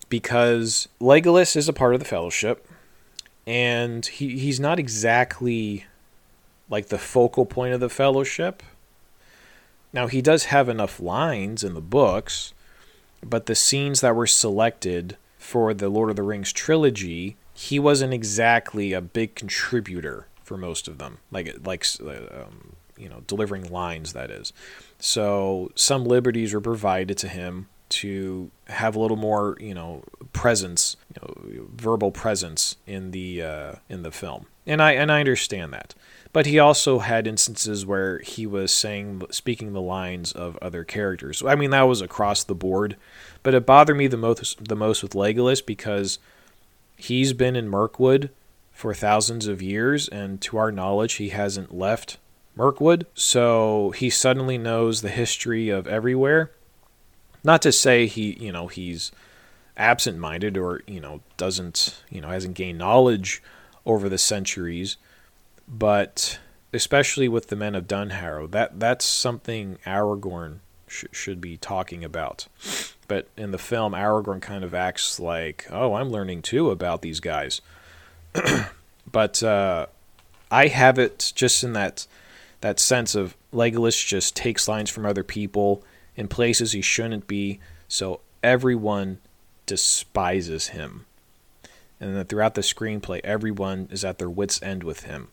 because 0.09 0.89
Legolas 1.01 1.57
is 1.57 1.69
a 1.69 1.73
part 1.73 1.95
of 1.95 2.01
the 2.01 2.07
Fellowship, 2.07 2.67
and 3.47 4.07
he, 4.07 4.39
he's 4.39 4.61
not 4.61 4.79
exactly 4.79 5.85
like 6.71 6.89
the 6.89 6.99
focal 6.99 7.47
point 7.47 7.75
of 7.75 7.81
the 7.81 7.89
Fellowship. 7.89 8.63
Now, 9.93 10.07
he 10.07 10.21
does 10.21 10.45
have 10.45 10.69
enough 10.69 11.01
lines 11.01 11.65
in 11.65 11.75
the 11.75 11.81
books, 11.81 12.53
but 13.23 13.47
the 13.47 13.55
scenes 13.55 14.01
that 14.01 14.15
were 14.15 14.27
selected 14.27 15.17
for 15.39 15.73
the 15.75 15.89
Lord 15.89 16.11
of 16.11 16.17
the 16.17 16.23
Rings 16.23 16.53
trilogy, 16.53 17.37
he 17.55 17.79
wasn't 17.79 18.13
exactly 18.13 18.93
a 18.93 19.01
big 19.01 19.35
contributor 19.35 20.27
for 20.43 20.57
most 20.57 20.89
of 20.89 20.99
them, 20.99 21.19
like 21.31 21.57
like 21.65 21.85
um, 22.01 22.77
you 22.97 23.09
know 23.09 23.23
delivering 23.27 23.71
lines 23.71 24.13
that 24.13 24.31
is. 24.31 24.53
So 24.99 25.71
some 25.75 26.05
liberties 26.05 26.55
were 26.55 26.61
provided 26.61 27.19
to 27.19 27.29
him 27.29 27.69
to 27.89 28.51
have 28.67 28.95
a 28.95 29.01
little 29.01 29.17
more, 29.17 29.57
you 29.61 29.75
know, 29.75 30.03
presence, 30.33 30.97
verbal 31.81 32.11
presence 32.11 32.77
in 32.87 33.11
the 33.11 33.43
uh, 33.43 33.73
in 33.89 34.03
the 34.03 34.11
film, 34.11 34.47
and 34.67 34.83
I 34.83 34.93
and 34.93 35.11
I 35.11 35.21
understand 35.21 35.73
that. 35.73 35.95
But 36.33 36.47
he 36.47 36.59
also 36.59 36.99
had 36.99 37.27
instances 37.27 37.87
where 37.87 38.19
he 38.19 38.47
was 38.47 38.71
saying, 38.71 39.23
speaking 39.31 39.73
the 39.73 39.81
lines 39.81 40.33
of 40.33 40.59
other 40.59 40.85
characters. 40.85 41.43
I 41.43 41.55
mean, 41.55 41.71
that 41.71 41.89
was 41.89 42.03
across 42.03 42.45
the 42.45 42.55
board, 42.55 42.97
but 43.43 43.55
it 43.55 43.65
bothered 43.65 43.97
me 43.97 44.07
the 44.07 44.17
most 44.17 44.65
the 44.69 44.77
most 44.77 45.03
with 45.03 45.13
Legolas 45.13 45.65
because 45.65 46.19
he's 46.97 47.33
been 47.33 47.57
in 47.57 47.69
Mirkwood 47.69 48.31
for 48.73 48.95
thousands 48.95 49.47
of 49.47 49.63
years, 49.63 50.09
and 50.09 50.41
to 50.43 50.59
our 50.59 50.71
knowledge, 50.71 51.15
he 51.15 51.31
hasn't 51.31 51.75
left 51.75 52.19
Mirkwood. 52.55 53.07
So 53.15 53.93
he 53.97 54.11
suddenly 54.11 54.59
knows 54.59 55.01
the 55.01 55.09
history 55.09 55.71
of 55.71 55.87
everywhere 55.87 56.51
not 57.45 57.63
to 57.63 57.73
say 57.73 58.07
he, 58.07 58.37
you 58.39 58.53
know, 58.53 58.67
he's 58.67 59.13
absent-minded 59.79 60.59
or 60.59 60.83
you 60.87 61.01
know 61.01 61.21
doesn't, 61.37 62.03
you 62.11 62.21
know, 62.21 62.29
hasn't 62.29 62.55
gained 62.55 62.79
knowledge 62.79 63.43
over 63.87 64.09
the 64.09 64.19
centuries, 64.19 64.97
but 65.67 66.39
especially 66.73 67.29
with 67.29 67.49
the 67.49 67.57
men 67.57 67.75
of 67.75 67.87
Dunharrow, 67.87 68.51
that 68.51 68.79
that's 68.79 69.05
something 69.05 69.79
Aragorn 69.87 70.59
sh- 70.87 71.07
should 71.13 71.41
be 71.41 71.57
talking 71.57 72.05
about. 72.05 72.47
But 73.07 73.29
in 73.37 73.53
the 73.53 73.59
film, 73.59 73.93
Aragorn 73.95 74.43
kind 74.43 74.65
of 74.65 74.75
acts 74.75 75.19
like, 75.19 75.67
oh, 75.71 75.95
I'm 75.95 76.11
learning 76.11 76.43
too 76.43 76.71
about 76.71 77.01
these 77.01 77.21
guys. 77.21 77.63
but 79.11 79.43
uh, 79.43 79.87
I 80.51 80.67
have 80.67 80.99
it 80.99 81.33
just 81.35 81.65
in 81.65 81.73
that 81.73 82.07
that 82.61 82.81
sense 82.81 83.15
of 83.15 83.37
Legolas 83.53 84.05
just 84.05 84.35
takes 84.35 84.67
lines 84.67 84.91
from 84.91 85.07
other 85.07 85.23
people 85.23 85.83
in 86.17 86.27
places 86.27 86.73
he 86.73 86.83
shouldn't 86.83 87.29
be, 87.29 87.61
so 87.87 88.21
everyone 88.43 89.19
despises 89.69 90.69
him. 90.69 91.07
And 92.01 92.17
then 92.17 92.25
throughout 92.25 92.55
the 92.55 92.63
screenplay, 92.63 93.21
everyone 93.23 93.89
is 93.93 94.05
at 94.05 94.19
their 94.19 94.31
wits' 94.31 94.61
end 94.63 94.83
with 94.83 95.05
him. 95.05 95.29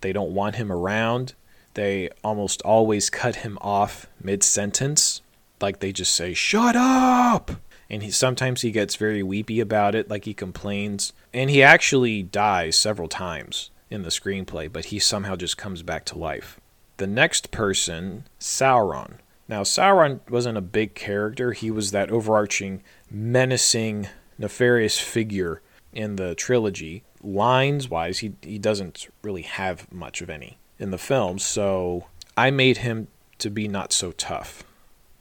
They 0.00 0.12
don't 0.12 0.34
want 0.34 0.56
him 0.56 0.72
around. 0.72 1.34
They 1.74 2.08
almost 2.24 2.62
always 2.62 3.10
cut 3.10 3.36
him 3.36 3.58
off 3.60 4.06
mid 4.22 4.42
sentence. 4.42 5.20
Like 5.60 5.80
they 5.80 5.92
just 5.92 6.14
say, 6.14 6.32
Shut 6.32 6.76
up! 6.76 7.50
And 7.90 8.02
he 8.02 8.10
sometimes 8.10 8.62
he 8.62 8.70
gets 8.70 8.96
very 8.96 9.22
weepy 9.22 9.60
about 9.60 9.94
it, 9.94 10.08
like 10.08 10.24
he 10.24 10.34
complains. 10.34 11.12
And 11.34 11.50
he 11.50 11.62
actually 11.62 12.22
dies 12.22 12.76
several 12.76 13.08
times 13.08 13.70
in 13.90 14.02
the 14.02 14.08
screenplay, 14.08 14.72
but 14.72 14.86
he 14.86 14.98
somehow 14.98 15.36
just 15.36 15.58
comes 15.58 15.82
back 15.82 16.04
to 16.06 16.18
life. 16.18 16.58
The 16.96 17.06
next 17.06 17.50
person, 17.50 18.24
Sauron. 18.40 19.18
Now, 19.48 19.62
Sauron 19.62 20.20
wasn't 20.30 20.56
a 20.56 20.62
big 20.62 20.94
character. 20.94 21.52
He 21.52 21.70
was 21.70 21.90
that 21.90 22.10
overarching, 22.10 22.82
menacing, 23.12 24.08
nefarious 24.38 24.98
figure 24.98 25.60
in 25.92 26.16
the 26.16 26.34
trilogy. 26.34 27.04
Lines 27.22 27.88
wise, 27.88 28.18
he, 28.18 28.32
he 28.42 28.58
doesn't 28.58 29.08
really 29.22 29.42
have 29.42 29.90
much 29.92 30.22
of 30.22 30.30
any 30.30 30.58
in 30.78 30.90
the 30.90 30.98
film, 30.98 31.38
so 31.38 32.06
I 32.36 32.50
made 32.50 32.78
him 32.78 33.08
to 33.38 33.50
be 33.50 33.68
not 33.68 33.92
so 33.92 34.12
tough. 34.12 34.64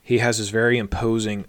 He 0.01 0.17
has 0.17 0.39
this 0.39 0.49
very 0.49 0.77
imposing 0.77 1.45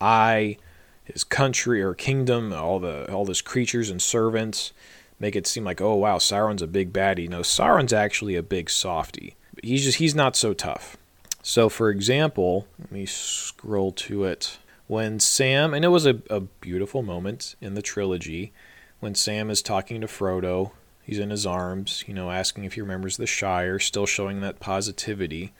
eye, 0.00 0.56
his 1.04 1.24
country 1.24 1.82
or 1.82 1.92
kingdom, 1.92 2.52
all 2.52 2.78
the 2.78 3.10
all 3.12 3.26
his 3.26 3.42
creatures 3.42 3.90
and 3.90 4.00
servants 4.00 4.72
make 5.20 5.36
it 5.36 5.46
seem 5.46 5.64
like, 5.64 5.80
oh 5.80 5.94
wow, 5.94 6.16
Sauron's 6.16 6.62
a 6.62 6.66
big 6.66 6.92
baddie. 6.92 7.28
No, 7.28 7.40
Sauron's 7.40 7.92
actually 7.92 8.34
a 8.36 8.42
big 8.42 8.70
softy. 8.70 9.36
He's 9.62 9.84
just 9.84 9.98
he's 9.98 10.14
not 10.14 10.34
so 10.34 10.54
tough. 10.54 10.96
So 11.42 11.68
for 11.68 11.90
example, 11.90 12.66
let 12.78 12.90
me 12.90 13.06
scroll 13.06 13.92
to 13.92 14.24
it. 14.24 14.58
When 14.90 15.20
Sam, 15.20 15.72
and 15.72 15.84
it 15.84 15.88
was 15.88 16.04
a, 16.04 16.20
a 16.28 16.40
beautiful 16.40 17.02
moment 17.04 17.54
in 17.60 17.74
the 17.74 17.80
trilogy, 17.80 18.52
when 18.98 19.14
Sam 19.14 19.48
is 19.48 19.62
talking 19.62 20.00
to 20.00 20.08
Frodo, 20.08 20.72
he's 21.00 21.20
in 21.20 21.30
his 21.30 21.46
arms, 21.46 22.02
you 22.08 22.12
know, 22.12 22.32
asking 22.32 22.64
if 22.64 22.72
he 22.72 22.80
remembers 22.80 23.16
the 23.16 23.24
Shire, 23.24 23.78
still 23.78 24.04
showing 24.04 24.40
that 24.40 24.58
positivity. 24.58 25.52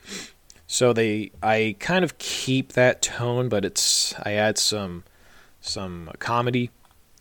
So 0.66 0.92
they 0.92 1.30
I 1.40 1.76
kind 1.78 2.02
of 2.02 2.18
keep 2.18 2.72
that 2.72 3.02
tone, 3.02 3.48
but 3.48 3.64
it's 3.64 4.16
I 4.24 4.32
add 4.32 4.58
some 4.58 5.04
some 5.60 6.10
comedy 6.18 6.70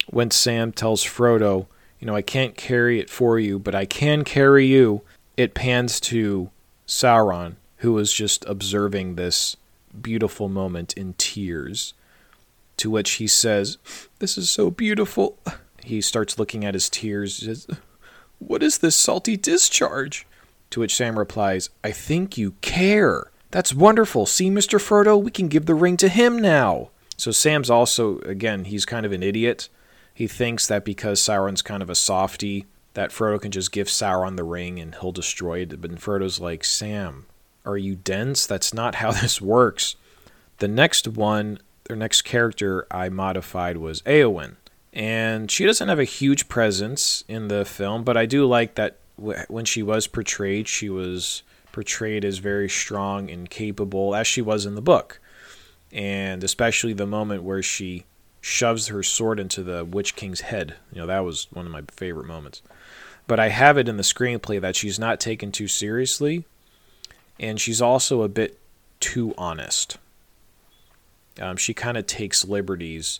when 0.09 0.31
Sam 0.31 0.71
tells 0.71 1.05
Frodo, 1.05 1.67
you 1.99 2.07
know, 2.07 2.15
I 2.15 2.23
can't 2.23 2.57
carry 2.57 2.99
it 2.99 3.11
for 3.11 3.37
you, 3.37 3.59
but 3.59 3.75
I 3.75 3.85
can 3.85 4.23
carry 4.23 4.65
you. 4.65 5.03
It 5.37 5.53
pans 5.53 5.99
to 5.99 6.49
Sauron, 6.87 7.57
who 7.77 7.95
is 7.99 8.11
just 8.11 8.45
observing 8.45 9.13
this 9.13 9.55
beautiful 10.01 10.49
moment 10.49 10.93
in 10.93 11.13
tears. 11.19 11.93
To 12.79 12.89
which 12.89 13.11
he 13.11 13.27
says, 13.27 13.77
This 14.19 14.37
is 14.37 14.49
so 14.49 14.71
beautiful. 14.71 15.37
He 15.83 16.01
starts 16.01 16.39
looking 16.39 16.65
at 16.65 16.73
his 16.73 16.89
tears. 16.89 17.37
Says, 17.37 17.67
what 18.39 18.63
is 18.63 18.77
this 18.77 18.95
salty 18.95 19.35
discharge? 19.35 20.25
To 20.71 20.79
which 20.79 20.95
Sam 20.95 21.19
replies, 21.19 21.69
I 21.83 21.91
think 21.91 22.37
you 22.37 22.51
care. 22.61 23.31
That's 23.51 23.73
wonderful. 23.73 24.25
See, 24.25 24.49
Mr. 24.49 24.79
Frodo, 24.79 25.21
we 25.21 25.31
can 25.31 25.47
give 25.47 25.65
the 25.65 25.75
ring 25.75 25.97
to 25.97 26.09
him 26.09 26.39
now. 26.39 26.89
So 27.17 27.31
Sam's 27.31 27.69
also, 27.69 28.19
again, 28.19 28.65
he's 28.65 28.85
kind 28.85 29.05
of 29.05 29.11
an 29.11 29.23
idiot. 29.23 29.67
He 30.13 30.27
thinks 30.27 30.67
that 30.67 30.85
because 30.85 31.21
Sauron's 31.21 31.61
kind 31.61 31.83
of 31.83 31.89
a 31.89 31.95
softy, 31.95 32.65
that 32.93 33.11
Frodo 33.11 33.41
can 33.41 33.51
just 33.51 33.71
give 33.71 33.87
Sauron 33.87 34.37
the 34.37 34.43
ring 34.43 34.79
and 34.79 34.95
he'll 34.95 35.11
destroy 35.11 35.59
it. 35.59 35.81
But 35.81 35.91
Frodo's 35.95 36.39
like, 36.39 36.63
Sam, 36.63 37.25
are 37.65 37.77
you 37.77 37.95
dense? 37.95 38.45
That's 38.45 38.73
not 38.73 38.95
how 38.95 39.11
this 39.21 39.41
works. 39.41 39.95
The 40.59 40.67
next 40.67 41.07
one, 41.07 41.59
their 41.89 41.97
next 41.97 42.21
character 42.21 42.85
I 42.91 43.09
modified 43.09 43.77
was 43.77 44.03
Eowyn. 44.03 44.55
And 44.93 45.49
she 45.49 45.65
doesn't 45.65 45.89
have 45.89 45.99
a 45.99 46.05
huge 46.05 46.47
presence 46.47 47.23
in 47.27 47.47
the 47.47 47.65
film, 47.65 48.03
but 48.03 48.15
I 48.15 48.25
do 48.27 48.45
like 48.45 48.75
that 48.75 48.97
when 49.17 49.65
she 49.65 49.83
was 49.83 50.07
portrayed, 50.07 50.67
she 50.67 50.89
was 50.89 51.43
portrayed 51.71 52.23
as 52.23 52.37
very 52.37 52.69
strong 52.69 53.29
and 53.29 53.49
capable, 53.49 54.15
as 54.15 54.27
she 54.27 54.41
was 54.41 54.65
in 54.65 54.75
the 54.75 54.81
book. 54.81 55.19
And 55.91 56.43
especially 56.43 56.93
the 56.93 57.07
moment 57.07 57.43
where 57.43 57.63
she 57.63 58.05
shoves 58.39 58.87
her 58.87 59.01
sword 59.01 59.39
into 59.39 59.63
the 59.63 59.83
Witch 59.83 60.15
King's 60.15 60.41
head. 60.41 60.75
You 60.93 61.01
know, 61.01 61.07
that 61.07 61.25
was 61.25 61.47
one 61.51 61.65
of 61.65 61.71
my 61.71 61.81
favorite 61.91 62.27
moments. 62.27 62.61
But 63.27 63.39
I 63.39 63.49
have 63.49 63.77
it 63.77 63.89
in 63.89 63.97
the 63.97 64.03
screenplay 64.03 64.61
that 64.61 64.75
she's 64.75 64.99
not 64.99 65.19
taken 65.19 65.51
too 65.51 65.67
seriously, 65.67 66.45
and 67.39 67.59
she's 67.59 67.81
also 67.81 68.21
a 68.21 68.29
bit 68.29 68.59
too 68.99 69.33
honest. 69.37 69.97
Um, 71.39 71.57
she 71.57 71.73
kind 71.73 71.97
of 71.97 72.05
takes 72.05 72.45
liberties 72.45 73.19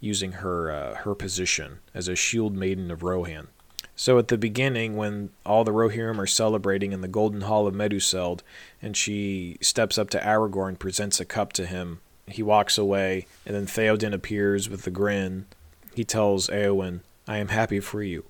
using 0.00 0.32
her 0.32 0.70
uh, 0.70 0.94
her 0.96 1.14
position 1.14 1.80
as 1.94 2.08
a 2.08 2.16
shield 2.16 2.56
maiden 2.56 2.90
of 2.90 3.02
Rohan. 3.02 3.48
So 3.94 4.18
at 4.18 4.28
the 4.28 4.38
beginning, 4.38 4.96
when 4.96 5.28
all 5.44 5.62
the 5.62 5.72
Rohirrim 5.72 6.18
are 6.18 6.26
celebrating 6.26 6.92
in 6.92 7.02
the 7.02 7.08
Golden 7.08 7.42
Hall 7.42 7.66
of 7.66 7.74
Meduseld, 7.74 8.40
and 8.80 8.96
she 8.96 9.58
steps 9.60 9.98
up 9.98 10.08
to 10.10 10.18
Aragorn, 10.18 10.68
and 10.68 10.80
presents 10.80 11.20
a 11.20 11.26
cup 11.26 11.52
to 11.52 11.66
him, 11.66 12.00
he 12.26 12.42
walks 12.42 12.78
away, 12.78 13.26
and 13.44 13.54
then 13.54 13.66
Theoden 13.66 14.14
appears 14.14 14.70
with 14.70 14.86
a 14.86 14.90
grin. 14.90 15.46
He 15.94 16.04
tells 16.04 16.48
Eowyn, 16.48 17.00
"I 17.28 17.36
am 17.36 17.48
happy 17.48 17.80
for 17.80 18.02
you. 18.02 18.24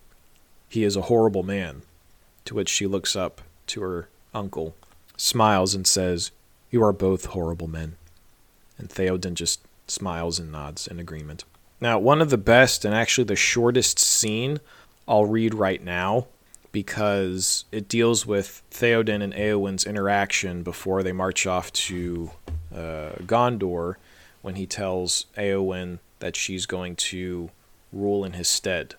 He 0.69 0.83
is 0.83 0.97
a 0.97 1.03
horrible 1.03 1.45
man." 1.45 1.83
To 2.47 2.55
which 2.55 2.69
she 2.69 2.87
looks 2.87 3.15
up 3.15 3.43
to 3.69 3.83
her 3.83 4.09
uncle, 4.35 4.75
smiles, 5.17 5.75
and 5.75 5.87
says, 5.87 6.33
"You 6.73 6.83
are 6.83 6.93
both 6.93 7.27
horrible 7.27 7.69
men." 7.69 7.97
And 8.81 8.89
Theoden 8.89 9.35
just 9.35 9.61
smiles 9.87 10.39
and 10.39 10.51
nods 10.51 10.89
in 10.89 10.99
agreement. 10.99 11.45
Now, 11.81 11.99
one 11.99 12.21
of 12.21 12.31
the 12.31 12.39
best 12.39 12.85
and 12.85 12.95
actually 12.95 13.25
the 13.25 13.37
shortest 13.37 13.99
scene 13.99 14.61
I'll 15.07 15.27
read 15.27 15.55
right 15.55 15.83
now 15.83 16.27
because 16.73 17.65
it 17.73 17.89
deals 17.89 18.27
with 18.27 18.63
Theoden 18.71 19.23
and 19.23 19.33
Eowyn's 19.35 19.85
interaction 19.85 20.63
before 20.63 21.03
they 21.03 21.13
march 21.13 21.47
off 21.47 21.73
to 21.73 22.31
uh, 22.75 23.13
Gondor 23.27 23.97
when 24.43 24.55
he 24.55 24.67
tells 24.67 25.27
Eowyn 25.37 25.99
that 26.21 26.37
she's 26.37 26.67
going 26.67 26.97
to 26.97 27.51
rule 27.93 28.25
in 28.25 28.35
his 28.35 28.49
stead. 28.49 28.95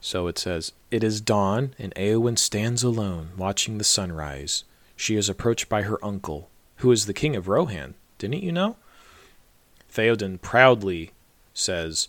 So 0.00 0.26
it 0.26 0.38
says, 0.38 0.72
It 0.90 1.02
is 1.02 1.20
dawn, 1.20 1.74
and 1.78 1.94
Eowyn 1.94 2.38
stands 2.38 2.82
alone, 2.82 3.30
watching 3.36 3.78
the 3.78 3.84
sunrise. 3.84 4.64
She 4.96 5.16
is 5.16 5.28
approached 5.28 5.68
by 5.68 5.82
her 5.82 6.02
uncle, 6.04 6.50
who 6.84 6.92
is 6.92 7.06
the 7.06 7.14
king 7.14 7.34
of 7.34 7.48
Rohan. 7.48 7.94
Didn't 8.18 8.42
you 8.42 8.52
know? 8.52 8.76
Theoden 9.90 10.38
proudly 10.38 11.12
says, 11.54 12.08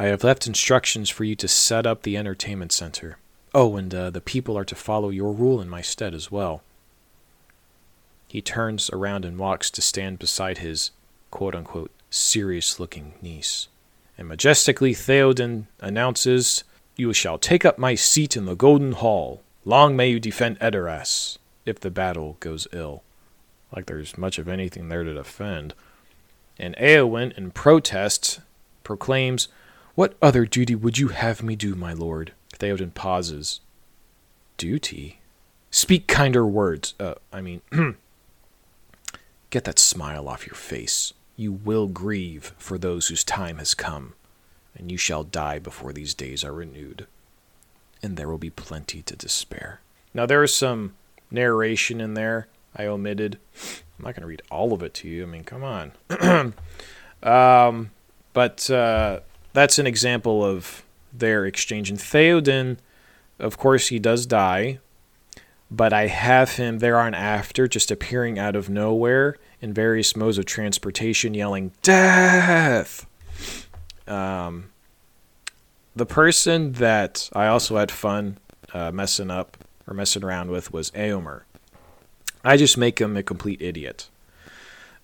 I 0.00 0.06
have 0.06 0.24
left 0.24 0.48
instructions 0.48 1.08
for 1.08 1.22
you 1.22 1.36
to 1.36 1.46
set 1.46 1.86
up 1.86 2.02
the 2.02 2.16
entertainment 2.16 2.72
center. 2.72 3.18
Oh, 3.54 3.76
and 3.76 3.94
uh, 3.94 4.10
the 4.10 4.20
people 4.20 4.58
are 4.58 4.64
to 4.64 4.74
follow 4.74 5.10
your 5.10 5.32
rule 5.32 5.60
in 5.60 5.68
my 5.68 5.80
stead 5.80 6.12
as 6.12 6.28
well. 6.28 6.64
He 8.26 8.40
turns 8.40 8.90
around 8.90 9.24
and 9.24 9.38
walks 9.38 9.70
to 9.70 9.80
stand 9.80 10.18
beside 10.18 10.58
his 10.58 10.90
quote 11.30 11.54
unquote 11.54 11.92
serious 12.10 12.80
looking 12.80 13.14
niece. 13.22 13.68
And 14.18 14.26
majestically, 14.26 14.92
Theoden 14.92 15.66
announces, 15.78 16.64
You 16.96 17.12
shall 17.12 17.38
take 17.38 17.64
up 17.64 17.78
my 17.78 17.94
seat 17.94 18.36
in 18.36 18.44
the 18.44 18.56
Golden 18.56 18.90
Hall. 18.90 19.40
Long 19.64 19.94
may 19.94 20.10
you 20.10 20.18
defend 20.18 20.58
Edoras, 20.58 21.38
if 21.64 21.78
the 21.78 21.92
battle 21.92 22.38
goes 22.40 22.66
ill. 22.72 23.04
Like 23.74 23.86
there's 23.86 24.18
much 24.18 24.38
of 24.38 24.48
anything 24.48 24.88
there 24.88 25.04
to 25.04 25.14
defend 25.14 25.74
and 26.58 26.76
Eowyn, 26.76 27.36
in 27.36 27.50
protest, 27.50 28.40
proclaims, 28.84 29.48
What 29.94 30.16
other 30.22 30.46
duty 30.46 30.74
would 30.74 30.98
you 30.98 31.08
have 31.08 31.42
me 31.42 31.56
do, 31.56 31.74
my 31.74 31.92
lord? 31.92 32.32
Theoden 32.56 32.94
pauses. 32.94 33.60
Duty? 34.56 35.20
Speak 35.70 36.06
kinder 36.06 36.46
words. 36.46 36.94
Uh, 37.00 37.14
I 37.32 37.40
mean, 37.40 37.62
get 39.50 39.64
that 39.64 39.78
smile 39.78 40.28
off 40.28 40.46
your 40.46 40.54
face. 40.54 41.12
You 41.36 41.52
will 41.52 41.88
grieve 41.88 42.54
for 42.58 42.78
those 42.78 43.08
whose 43.08 43.24
time 43.24 43.58
has 43.58 43.74
come, 43.74 44.14
and 44.76 44.92
you 44.92 44.98
shall 44.98 45.24
die 45.24 45.58
before 45.58 45.92
these 45.92 46.14
days 46.14 46.44
are 46.44 46.52
renewed. 46.52 47.06
And 48.02 48.16
there 48.16 48.28
will 48.28 48.38
be 48.38 48.50
plenty 48.50 49.02
to 49.02 49.16
despair. 49.16 49.80
Now, 50.14 50.26
there 50.26 50.42
is 50.42 50.54
some 50.54 50.94
narration 51.30 52.00
in 52.00 52.14
there 52.14 52.46
I 52.76 52.86
omitted. 52.86 53.38
I'm 53.98 54.04
not 54.04 54.14
going 54.14 54.22
to 54.22 54.26
read 54.26 54.42
all 54.50 54.72
of 54.72 54.82
it 54.82 54.94
to 54.94 55.08
you. 55.08 55.22
I 55.22 55.26
mean, 55.26 55.44
come 55.44 55.62
on. 55.62 55.92
um, 57.22 57.90
but 58.32 58.70
uh, 58.70 59.20
that's 59.52 59.78
an 59.78 59.86
example 59.86 60.44
of 60.44 60.82
their 61.12 61.44
exchange. 61.46 61.90
And 61.90 61.98
Theoden, 61.98 62.78
of 63.38 63.58
course, 63.58 63.88
he 63.88 63.98
does 63.98 64.26
die, 64.26 64.78
but 65.70 65.92
I 65.92 66.06
have 66.06 66.52
him 66.52 66.78
there 66.78 66.98
on 66.98 67.14
after 67.14 67.68
just 67.68 67.90
appearing 67.90 68.38
out 68.38 68.56
of 68.56 68.68
nowhere 68.68 69.36
in 69.60 69.72
various 69.72 70.16
modes 70.16 70.38
of 70.38 70.44
transportation, 70.44 71.34
yelling, 71.34 71.72
Death! 71.82 73.06
Um, 74.06 74.70
the 75.94 76.06
person 76.06 76.72
that 76.72 77.30
I 77.32 77.46
also 77.46 77.76
had 77.76 77.90
fun 77.90 78.38
uh, 78.72 78.90
messing 78.90 79.30
up 79.30 79.56
or 79.86 79.94
messing 79.94 80.24
around 80.24 80.50
with 80.50 80.72
was 80.72 80.90
Eomer. 80.92 81.42
I 82.44 82.56
just 82.56 82.76
make 82.76 83.00
him 83.00 83.16
a 83.16 83.22
complete 83.22 83.62
idiot. 83.62 84.08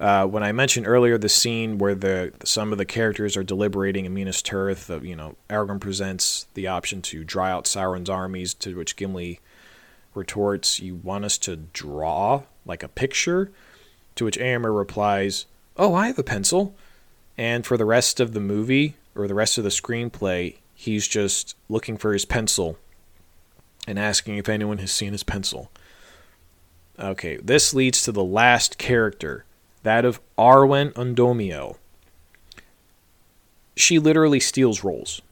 Uh, 0.00 0.26
when 0.26 0.44
I 0.44 0.52
mentioned 0.52 0.86
earlier 0.86 1.18
the 1.18 1.28
scene 1.28 1.78
where 1.78 1.94
the 1.94 2.32
some 2.44 2.70
of 2.70 2.78
the 2.78 2.84
characters 2.84 3.36
are 3.36 3.42
deliberating 3.42 4.04
in 4.04 4.14
Minas 4.14 4.42
Tirith, 4.42 4.88
uh, 4.90 5.00
you 5.00 5.16
know, 5.16 5.36
Aragorn 5.50 5.80
presents 5.80 6.46
the 6.54 6.68
option 6.68 7.02
to 7.02 7.24
draw 7.24 7.46
out 7.46 7.64
Sauron's 7.64 8.08
armies, 8.08 8.54
to 8.54 8.76
which 8.76 8.94
Gimli 8.94 9.40
retorts, 10.14 10.78
"You 10.78 10.94
want 10.96 11.24
us 11.24 11.36
to 11.38 11.56
draw 11.56 12.42
like 12.64 12.82
a 12.82 12.88
picture?" 12.88 13.50
To 14.16 14.24
which 14.24 14.38
Eomer 14.38 14.76
replies, 14.76 15.46
"Oh, 15.76 15.94
I 15.94 16.06
have 16.06 16.18
a 16.18 16.24
pencil." 16.24 16.76
And 17.36 17.66
for 17.66 17.76
the 17.76 17.84
rest 17.84 18.20
of 18.20 18.34
the 18.34 18.40
movie 18.40 18.96
or 19.16 19.26
the 19.26 19.34
rest 19.34 19.58
of 19.58 19.64
the 19.64 19.70
screenplay, 19.70 20.56
he's 20.74 21.08
just 21.08 21.56
looking 21.68 21.96
for 21.96 22.12
his 22.12 22.24
pencil 22.24 22.78
and 23.86 23.98
asking 23.98 24.36
if 24.36 24.48
anyone 24.48 24.78
has 24.78 24.92
seen 24.92 25.12
his 25.12 25.22
pencil. 25.24 25.70
Okay, 27.00 27.36
this 27.36 27.72
leads 27.72 28.02
to 28.02 28.12
the 28.12 28.24
last 28.24 28.76
character 28.76 29.44
that 29.82 30.04
of 30.04 30.20
Arwen 30.36 30.92
Undomiel. 30.94 31.76
She 33.76 33.98
literally 33.98 34.40
steals 34.40 34.82
roles. 34.82 35.22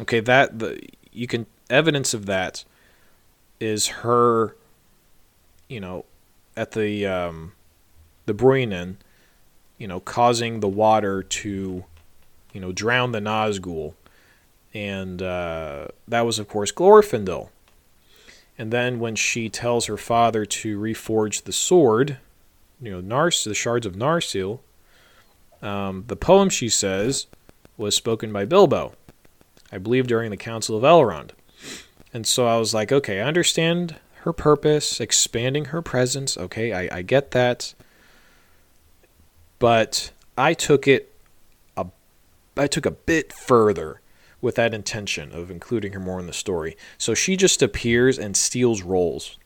Okay, 0.00 0.20
that 0.20 0.58
the 0.58 0.80
you 1.12 1.26
can 1.26 1.46
evidence 1.68 2.14
of 2.14 2.26
that 2.26 2.64
is 3.58 3.88
her, 3.88 4.56
you 5.68 5.80
know, 5.80 6.06
at 6.56 6.72
the 6.72 7.06
um, 7.06 7.52
the 8.24 8.32
Bruinen, 8.32 8.96
you 9.76 9.86
know, 9.86 10.00
causing 10.00 10.60
the 10.60 10.68
water 10.68 11.22
to, 11.22 11.84
you 12.54 12.60
know, 12.60 12.72
drown 12.72 13.12
the 13.12 13.20
Nazgul, 13.20 13.92
and 14.72 15.20
uh, 15.20 15.88
that 16.08 16.22
was 16.22 16.38
of 16.38 16.48
course 16.48 16.72
Glorfindel. 16.72 17.50
And 18.60 18.70
then 18.70 18.98
when 19.00 19.16
she 19.16 19.48
tells 19.48 19.86
her 19.86 19.96
father 19.96 20.44
to 20.44 20.78
reforge 20.78 21.44
the 21.44 21.52
sword, 21.52 22.18
you 22.78 22.90
know, 22.90 23.00
Nars, 23.00 23.42
the 23.42 23.54
shards 23.54 23.86
of 23.86 23.94
Narsil. 23.94 24.60
Um, 25.62 26.04
the 26.08 26.16
poem 26.16 26.50
she 26.50 26.68
says 26.68 27.26
was 27.78 27.94
spoken 27.94 28.34
by 28.34 28.44
Bilbo, 28.44 28.92
I 29.72 29.78
believe 29.78 30.06
during 30.06 30.28
the 30.30 30.36
Council 30.36 30.76
of 30.76 30.82
Elrond. 30.82 31.30
And 32.12 32.26
so 32.26 32.46
I 32.46 32.58
was 32.58 32.74
like, 32.74 32.92
okay, 32.92 33.22
I 33.22 33.26
understand 33.26 33.96
her 34.24 34.32
purpose, 34.34 35.00
expanding 35.00 35.66
her 35.66 35.80
presence. 35.80 36.36
Okay, 36.36 36.74
I, 36.74 36.98
I 36.98 37.00
get 37.00 37.30
that. 37.30 37.72
But 39.58 40.10
I 40.36 40.52
took 40.52 40.86
it 40.86 41.14
a, 41.78 41.86
I 42.58 42.66
took 42.66 42.84
a 42.84 42.90
bit 42.90 43.32
further 43.32 43.99
with 44.40 44.54
that 44.56 44.74
intention 44.74 45.32
of 45.32 45.50
including 45.50 45.92
her 45.92 46.00
more 46.00 46.20
in 46.20 46.26
the 46.26 46.32
story. 46.32 46.76
So 46.98 47.14
she 47.14 47.36
just 47.36 47.62
appears 47.62 48.18
and 48.18 48.36
steals 48.36 48.82
roles. 48.82 49.38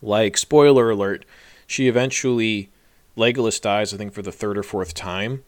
Like, 0.00 0.36
spoiler 0.36 0.90
alert, 0.90 1.24
she 1.66 1.88
eventually 1.88 2.70
Legolas 3.16 3.60
dies, 3.60 3.92
I 3.92 3.96
think, 3.96 4.12
for 4.12 4.22
the 4.22 4.32
third 4.32 4.56
or 4.56 4.62
fourth 4.62 4.94
time, 4.94 5.42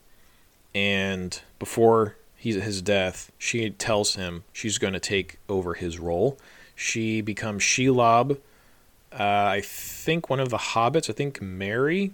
and 0.74 1.40
before 1.59 2.16
his 2.35 2.83
death, 2.83 3.31
she 3.38 3.70
tells 3.70 4.14
him 4.14 4.44
she's 4.53 4.79
going 4.79 4.94
to 4.94 5.00
take 5.00 5.38
over 5.48 5.74
his 5.74 5.98
role. 5.98 6.38
She 6.74 7.20
becomes 7.20 7.62
Shelob, 7.62 8.38
uh, 9.12 9.16
I 9.18 9.61
think 9.62 10.31
one 10.31 10.40
of 10.40 10.50
the 10.50 10.57
hobbits, 10.57 11.11
I 11.11 11.12
think 11.12 11.42
Merry. 11.42 12.12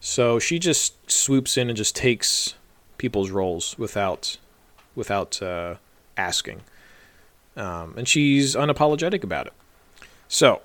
So 0.00 0.38
she 0.38 0.58
just 0.58 1.10
swoops 1.10 1.56
in 1.56 1.68
and 1.68 1.76
just 1.76 1.96
takes 1.96 2.54
people's 2.98 3.30
roles 3.30 3.76
without 3.78 4.36
without 4.94 5.42
uh, 5.42 5.76
asking, 6.16 6.62
um, 7.56 7.94
and 7.96 8.08
she's 8.08 8.54
unapologetic 8.54 9.22
about 9.24 9.46
it. 9.46 9.52
So 10.28 10.62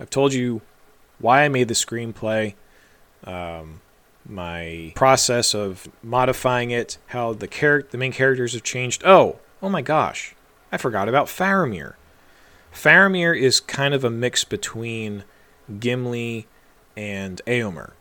I've 0.00 0.10
told 0.10 0.32
you 0.32 0.62
why 1.18 1.44
I 1.44 1.48
made 1.48 1.68
the 1.68 1.74
screenplay, 1.74 2.54
um, 3.24 3.80
my 4.28 4.92
process 4.94 5.54
of 5.54 5.88
modifying 6.02 6.70
it, 6.70 6.98
how 7.08 7.32
the 7.32 7.46
character, 7.46 7.90
the 7.92 7.98
main 7.98 8.12
characters 8.12 8.52
have 8.54 8.62
changed. 8.62 9.02
Oh, 9.04 9.38
oh 9.62 9.68
my 9.68 9.82
gosh, 9.82 10.34
I 10.72 10.76
forgot 10.76 11.08
about 11.08 11.26
Faramir. 11.26 11.94
Faramir 12.72 13.38
is 13.38 13.60
kind 13.60 13.94
of 13.94 14.04
a 14.04 14.10
mix 14.10 14.44
between 14.44 15.24
Gimli 15.80 16.46
and 16.96 17.40
Eomer. 17.46 17.92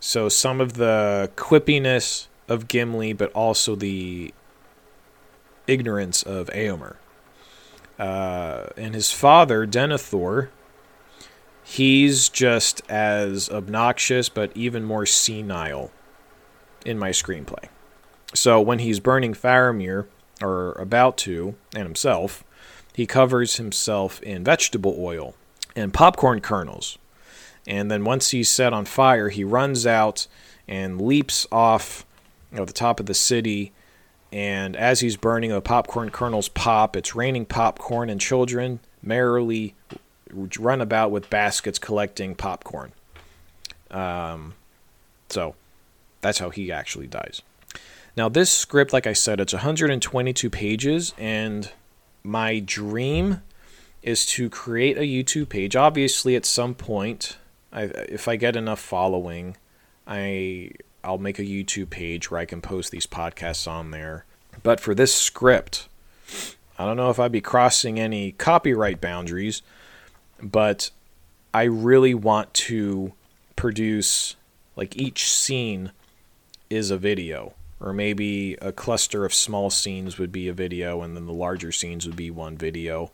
So 0.00 0.28
some 0.28 0.60
of 0.60 0.74
the 0.74 1.30
quippiness 1.36 2.26
of 2.48 2.68
Gimli, 2.68 3.12
but 3.12 3.32
also 3.32 3.74
the 3.76 4.32
ignorance 5.68 6.22
of 6.22 6.48
Eomer. 6.48 6.96
Uh, 7.98 8.66
and 8.76 8.94
his 8.94 9.12
father, 9.12 9.66
Denethor, 9.66 10.48
he's 11.64 12.28
just 12.28 12.82
as 12.88 13.50
obnoxious 13.50 14.28
but 14.28 14.56
even 14.56 14.84
more 14.84 15.04
senile 15.04 15.90
in 16.86 16.98
my 16.98 17.10
screenplay. 17.10 17.68
So 18.34 18.60
when 18.60 18.78
he's 18.78 19.00
burning 19.00 19.34
Faramir, 19.34 20.06
or 20.40 20.72
about 20.72 21.16
to, 21.18 21.54
and 21.74 21.84
himself, 21.84 22.44
he 22.94 23.06
covers 23.06 23.56
himself 23.56 24.22
in 24.22 24.44
vegetable 24.44 24.96
oil 24.98 25.34
and 25.76 25.94
popcorn 25.94 26.40
kernels. 26.40 26.98
And 27.66 27.90
then 27.90 28.04
once 28.04 28.30
he's 28.30 28.48
set 28.48 28.72
on 28.72 28.84
fire, 28.84 29.28
he 29.28 29.44
runs 29.44 29.86
out 29.86 30.26
and 30.66 31.00
leaps 31.00 31.46
off 31.52 32.04
you 32.50 32.58
know, 32.58 32.64
the 32.64 32.72
top 32.72 32.98
of 33.00 33.06
the 33.06 33.14
city. 33.14 33.72
And 34.32 34.76
as 34.76 35.00
he's 35.00 35.16
burning, 35.16 35.50
the 35.50 35.60
popcorn 35.60 36.10
kernels 36.10 36.48
pop. 36.48 36.96
It's 36.96 37.14
raining 37.14 37.46
popcorn, 37.46 38.10
and 38.10 38.20
children 38.20 38.80
merrily 39.02 39.74
run 40.58 40.80
about 40.80 41.10
with 41.10 41.30
baskets 41.30 41.78
collecting 41.78 42.34
popcorn. 42.34 42.92
Um, 43.90 44.54
so 45.30 45.54
that's 46.20 46.38
how 46.38 46.50
he 46.50 46.70
actually 46.70 47.06
dies. 47.06 47.42
Now, 48.16 48.28
this 48.28 48.50
script, 48.50 48.92
like 48.92 49.06
I 49.06 49.12
said, 49.12 49.40
it's 49.40 49.52
122 49.52 50.50
pages, 50.50 51.14
and 51.16 51.70
my 52.22 52.58
dream 52.58 53.42
is 54.02 54.26
to 54.26 54.50
create 54.50 54.98
a 54.98 55.02
YouTube 55.02 55.48
page. 55.48 55.76
Obviously, 55.76 56.34
at 56.34 56.44
some 56.44 56.74
point, 56.74 57.36
I, 57.72 57.82
if 57.82 58.26
I 58.28 58.36
get 58.36 58.56
enough 58.56 58.80
following, 58.80 59.56
I 60.06 60.72
I'll 61.08 61.16
make 61.16 61.38
a 61.38 61.42
YouTube 61.42 61.88
page 61.88 62.30
where 62.30 62.38
I 62.38 62.44
can 62.44 62.60
post 62.60 62.90
these 62.90 63.06
podcasts 63.06 63.66
on 63.66 63.92
there. 63.92 64.26
But 64.62 64.78
for 64.78 64.94
this 64.94 65.14
script, 65.14 65.88
I 66.78 66.84
don't 66.84 66.98
know 66.98 67.08
if 67.08 67.18
I'd 67.18 67.32
be 67.32 67.40
crossing 67.40 67.98
any 67.98 68.32
copyright 68.32 69.00
boundaries, 69.00 69.62
but 70.42 70.90
I 71.54 71.62
really 71.62 72.12
want 72.12 72.52
to 72.54 73.14
produce 73.56 74.36
like 74.76 74.98
each 74.98 75.30
scene 75.30 75.92
is 76.68 76.90
a 76.90 76.98
video 76.98 77.54
or 77.80 77.94
maybe 77.94 78.54
a 78.60 78.70
cluster 78.70 79.24
of 79.24 79.32
small 79.32 79.70
scenes 79.70 80.18
would 80.18 80.30
be 80.30 80.46
a 80.46 80.52
video 80.52 81.00
and 81.00 81.16
then 81.16 81.24
the 81.24 81.32
larger 81.32 81.72
scenes 81.72 82.06
would 82.06 82.16
be 82.16 82.30
one 82.30 82.56
video 82.56 83.10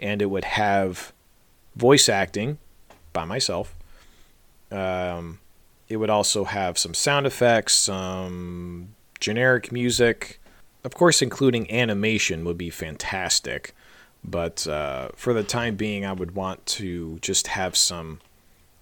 and 0.00 0.22
it 0.22 0.26
would 0.26 0.44
have 0.44 1.12
voice 1.76 2.08
acting 2.08 2.56
by 3.12 3.26
myself 3.26 3.76
um, 4.70 5.38
it 5.92 5.96
would 5.96 6.10
also 6.10 6.44
have 6.44 6.78
some 6.78 6.94
sound 6.94 7.26
effects 7.26 7.74
some 7.74 8.88
generic 9.20 9.70
music 9.70 10.40
of 10.84 10.94
course 10.94 11.22
including 11.22 11.70
animation 11.70 12.44
would 12.44 12.58
be 12.58 12.70
fantastic 12.70 13.74
but 14.24 14.66
uh, 14.66 15.08
for 15.16 15.32
the 15.32 15.42
time 15.42 15.76
being, 15.76 16.04
I 16.04 16.12
would 16.12 16.34
want 16.34 16.64
to 16.66 17.18
just 17.20 17.48
have 17.48 17.76
some, 17.76 18.20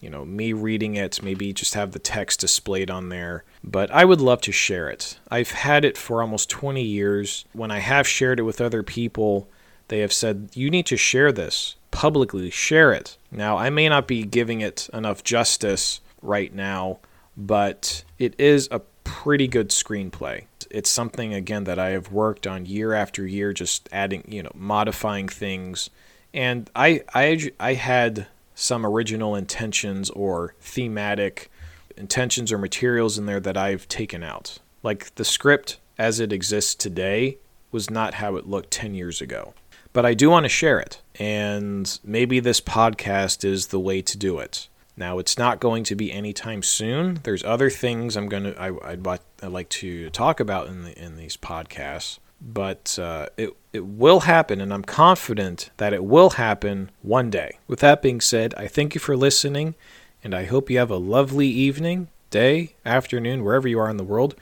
you 0.01 0.11
know, 0.11 0.25
me 0.25 0.53
reading 0.53 0.97
it, 0.97 1.23
maybe 1.23 1.53
just 1.53 1.75
have 1.75 1.93
the 1.93 1.99
text 1.99 2.41
displayed 2.41 2.91
on 2.91 3.09
there. 3.09 3.45
But 3.65 3.91
I 3.91 4.05
would 4.05 4.21
love 4.21 4.43
to 4.43 4.53
share 4.53 4.89
it. 4.91 5.19
I've 5.31 5.53
had 5.53 5.85
it 5.85 5.97
for 5.97 6.21
almost 6.21 6.51
20 6.51 6.83
years. 6.83 7.45
When 7.53 7.71
I 7.71 7.79
have 7.79 8.07
shared 8.07 8.39
it 8.39 8.45
with 8.45 8.61
other 8.61 8.83
people, 8.83 9.49
they 9.89 10.01
have 10.01 10.13
said, 10.13 10.51
you 10.55 10.71
need 10.71 10.87
to 10.87 10.97
share 10.97 11.33
this 11.33 11.77
publicly, 11.91 12.51
share 12.51 12.93
it. 12.93 13.17
Now, 13.33 13.57
I 13.57 13.71
may 13.71 13.89
not 13.89 14.07
be 14.07 14.23
giving 14.23 14.61
it 14.61 14.89
enough 14.93 15.25
justice 15.25 16.01
right 16.23 16.55
now, 16.55 16.99
but 17.37 18.05
it 18.19 18.35
is 18.39 18.69
a 18.71 18.81
pretty 19.05 19.49
good 19.49 19.71
screenplay 19.71 20.45
it's 20.71 20.89
something 20.89 21.35
again 21.35 21.65
that 21.65 21.79
I 21.79 21.91
have 21.91 22.13
worked 22.13 22.47
on 22.47 22.65
year 22.65 22.95
after 22.95 23.27
year, 23.27 23.53
just 23.53 23.89
adding, 23.93 24.25
you 24.29 24.43
know, 24.43 24.53
modifying 24.55 25.29
things. 25.29 25.91
And 26.33 26.71
I 26.75 27.03
I 27.13 27.51
I 27.59 27.75
had 27.75 28.29
some 28.55 28.87
original 28.87 29.35
intentions 29.35 30.11
or 30.11 30.55
thematic 30.61 31.51
intentions 31.97 32.53
or 32.53 32.59
materials 32.59 33.19
in 33.19 33.27
there 33.27 33.41
that 33.41 33.57
I've 33.57 33.89
taken 33.89 34.23
out. 34.23 34.59
Like 34.83 35.15
the 35.17 35.25
script 35.25 35.79
as 35.99 36.21
it 36.21 36.33
exists 36.33 36.75
today 36.75 37.39
was 37.73 37.91
not 37.91 38.15
how 38.15 38.37
it 38.37 38.47
looked 38.47 38.71
10 38.71 38.95
years 38.95 39.21
ago. 39.21 39.55
But 39.93 40.07
I 40.07 40.15
do 40.15 40.31
want 40.31 40.45
to 40.45 40.49
share 40.49 40.79
it, 40.79 41.03
and 41.19 41.99
maybe 42.05 42.39
this 42.39 42.61
podcast 42.61 43.45
is 43.45 43.69
the 43.69 43.81
way 43.81 44.01
to 44.03 44.17
do 44.17 44.39
it. 44.39 44.69
Now, 45.01 45.19
it's 45.19 45.39
not 45.39 45.61
going 45.61 45.85
to 45.85 45.95
be 45.95 46.13
anytime 46.13 46.63
soon. 46.63 47.21
There's 47.23 47.43
other 47.43 47.71
things 47.71 48.17
I'm 48.17 48.29
to 48.29 48.55
I, 48.61 48.71
would 48.71 49.09
I'd 49.43 49.49
like 49.49 49.71
to 49.71 50.11
talk 50.11 50.41
about 50.41 50.69
in 50.69 50.83
the, 50.83 51.03
in 51.03 51.17
these 51.17 51.39
podcasts, 51.39 52.19
but 52.39 52.99
uh, 52.99 53.29
it 53.39 53.57
it 53.73 53.87
will 53.87 54.21
happen, 54.21 54.61
and 54.61 54.75
I'm 54.75 54.85
confident 54.85 55.71
that 55.79 55.95
it 55.95 56.05
will 56.05 56.31
happen 56.31 56.91
one 57.01 57.31
day. 57.31 57.59
With 57.67 57.81
that 57.81 58.03
being 58.03 58.21
said, 58.21 58.55
I 58.59 58.69
thank 58.69 58.95
you 58.95 59.01
for 59.01 59.17
listening, 59.17 59.75
and 60.23 60.35
I 60.35 60.45
hope 60.45 60.69
you 60.69 60.77
have 60.77 60.91
a 60.91 60.97
lovely 60.97 61.49
evening, 61.49 62.09
day, 62.29 62.75
afternoon, 62.85 63.43
wherever 63.43 63.67
you 63.67 63.81
are 63.81 63.89
in 63.89 63.97
the 63.97 64.05
world, 64.05 64.35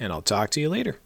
and 0.00 0.14
I'll 0.14 0.22
talk 0.22 0.48
to 0.50 0.60
you 0.62 0.70
later. 0.70 0.98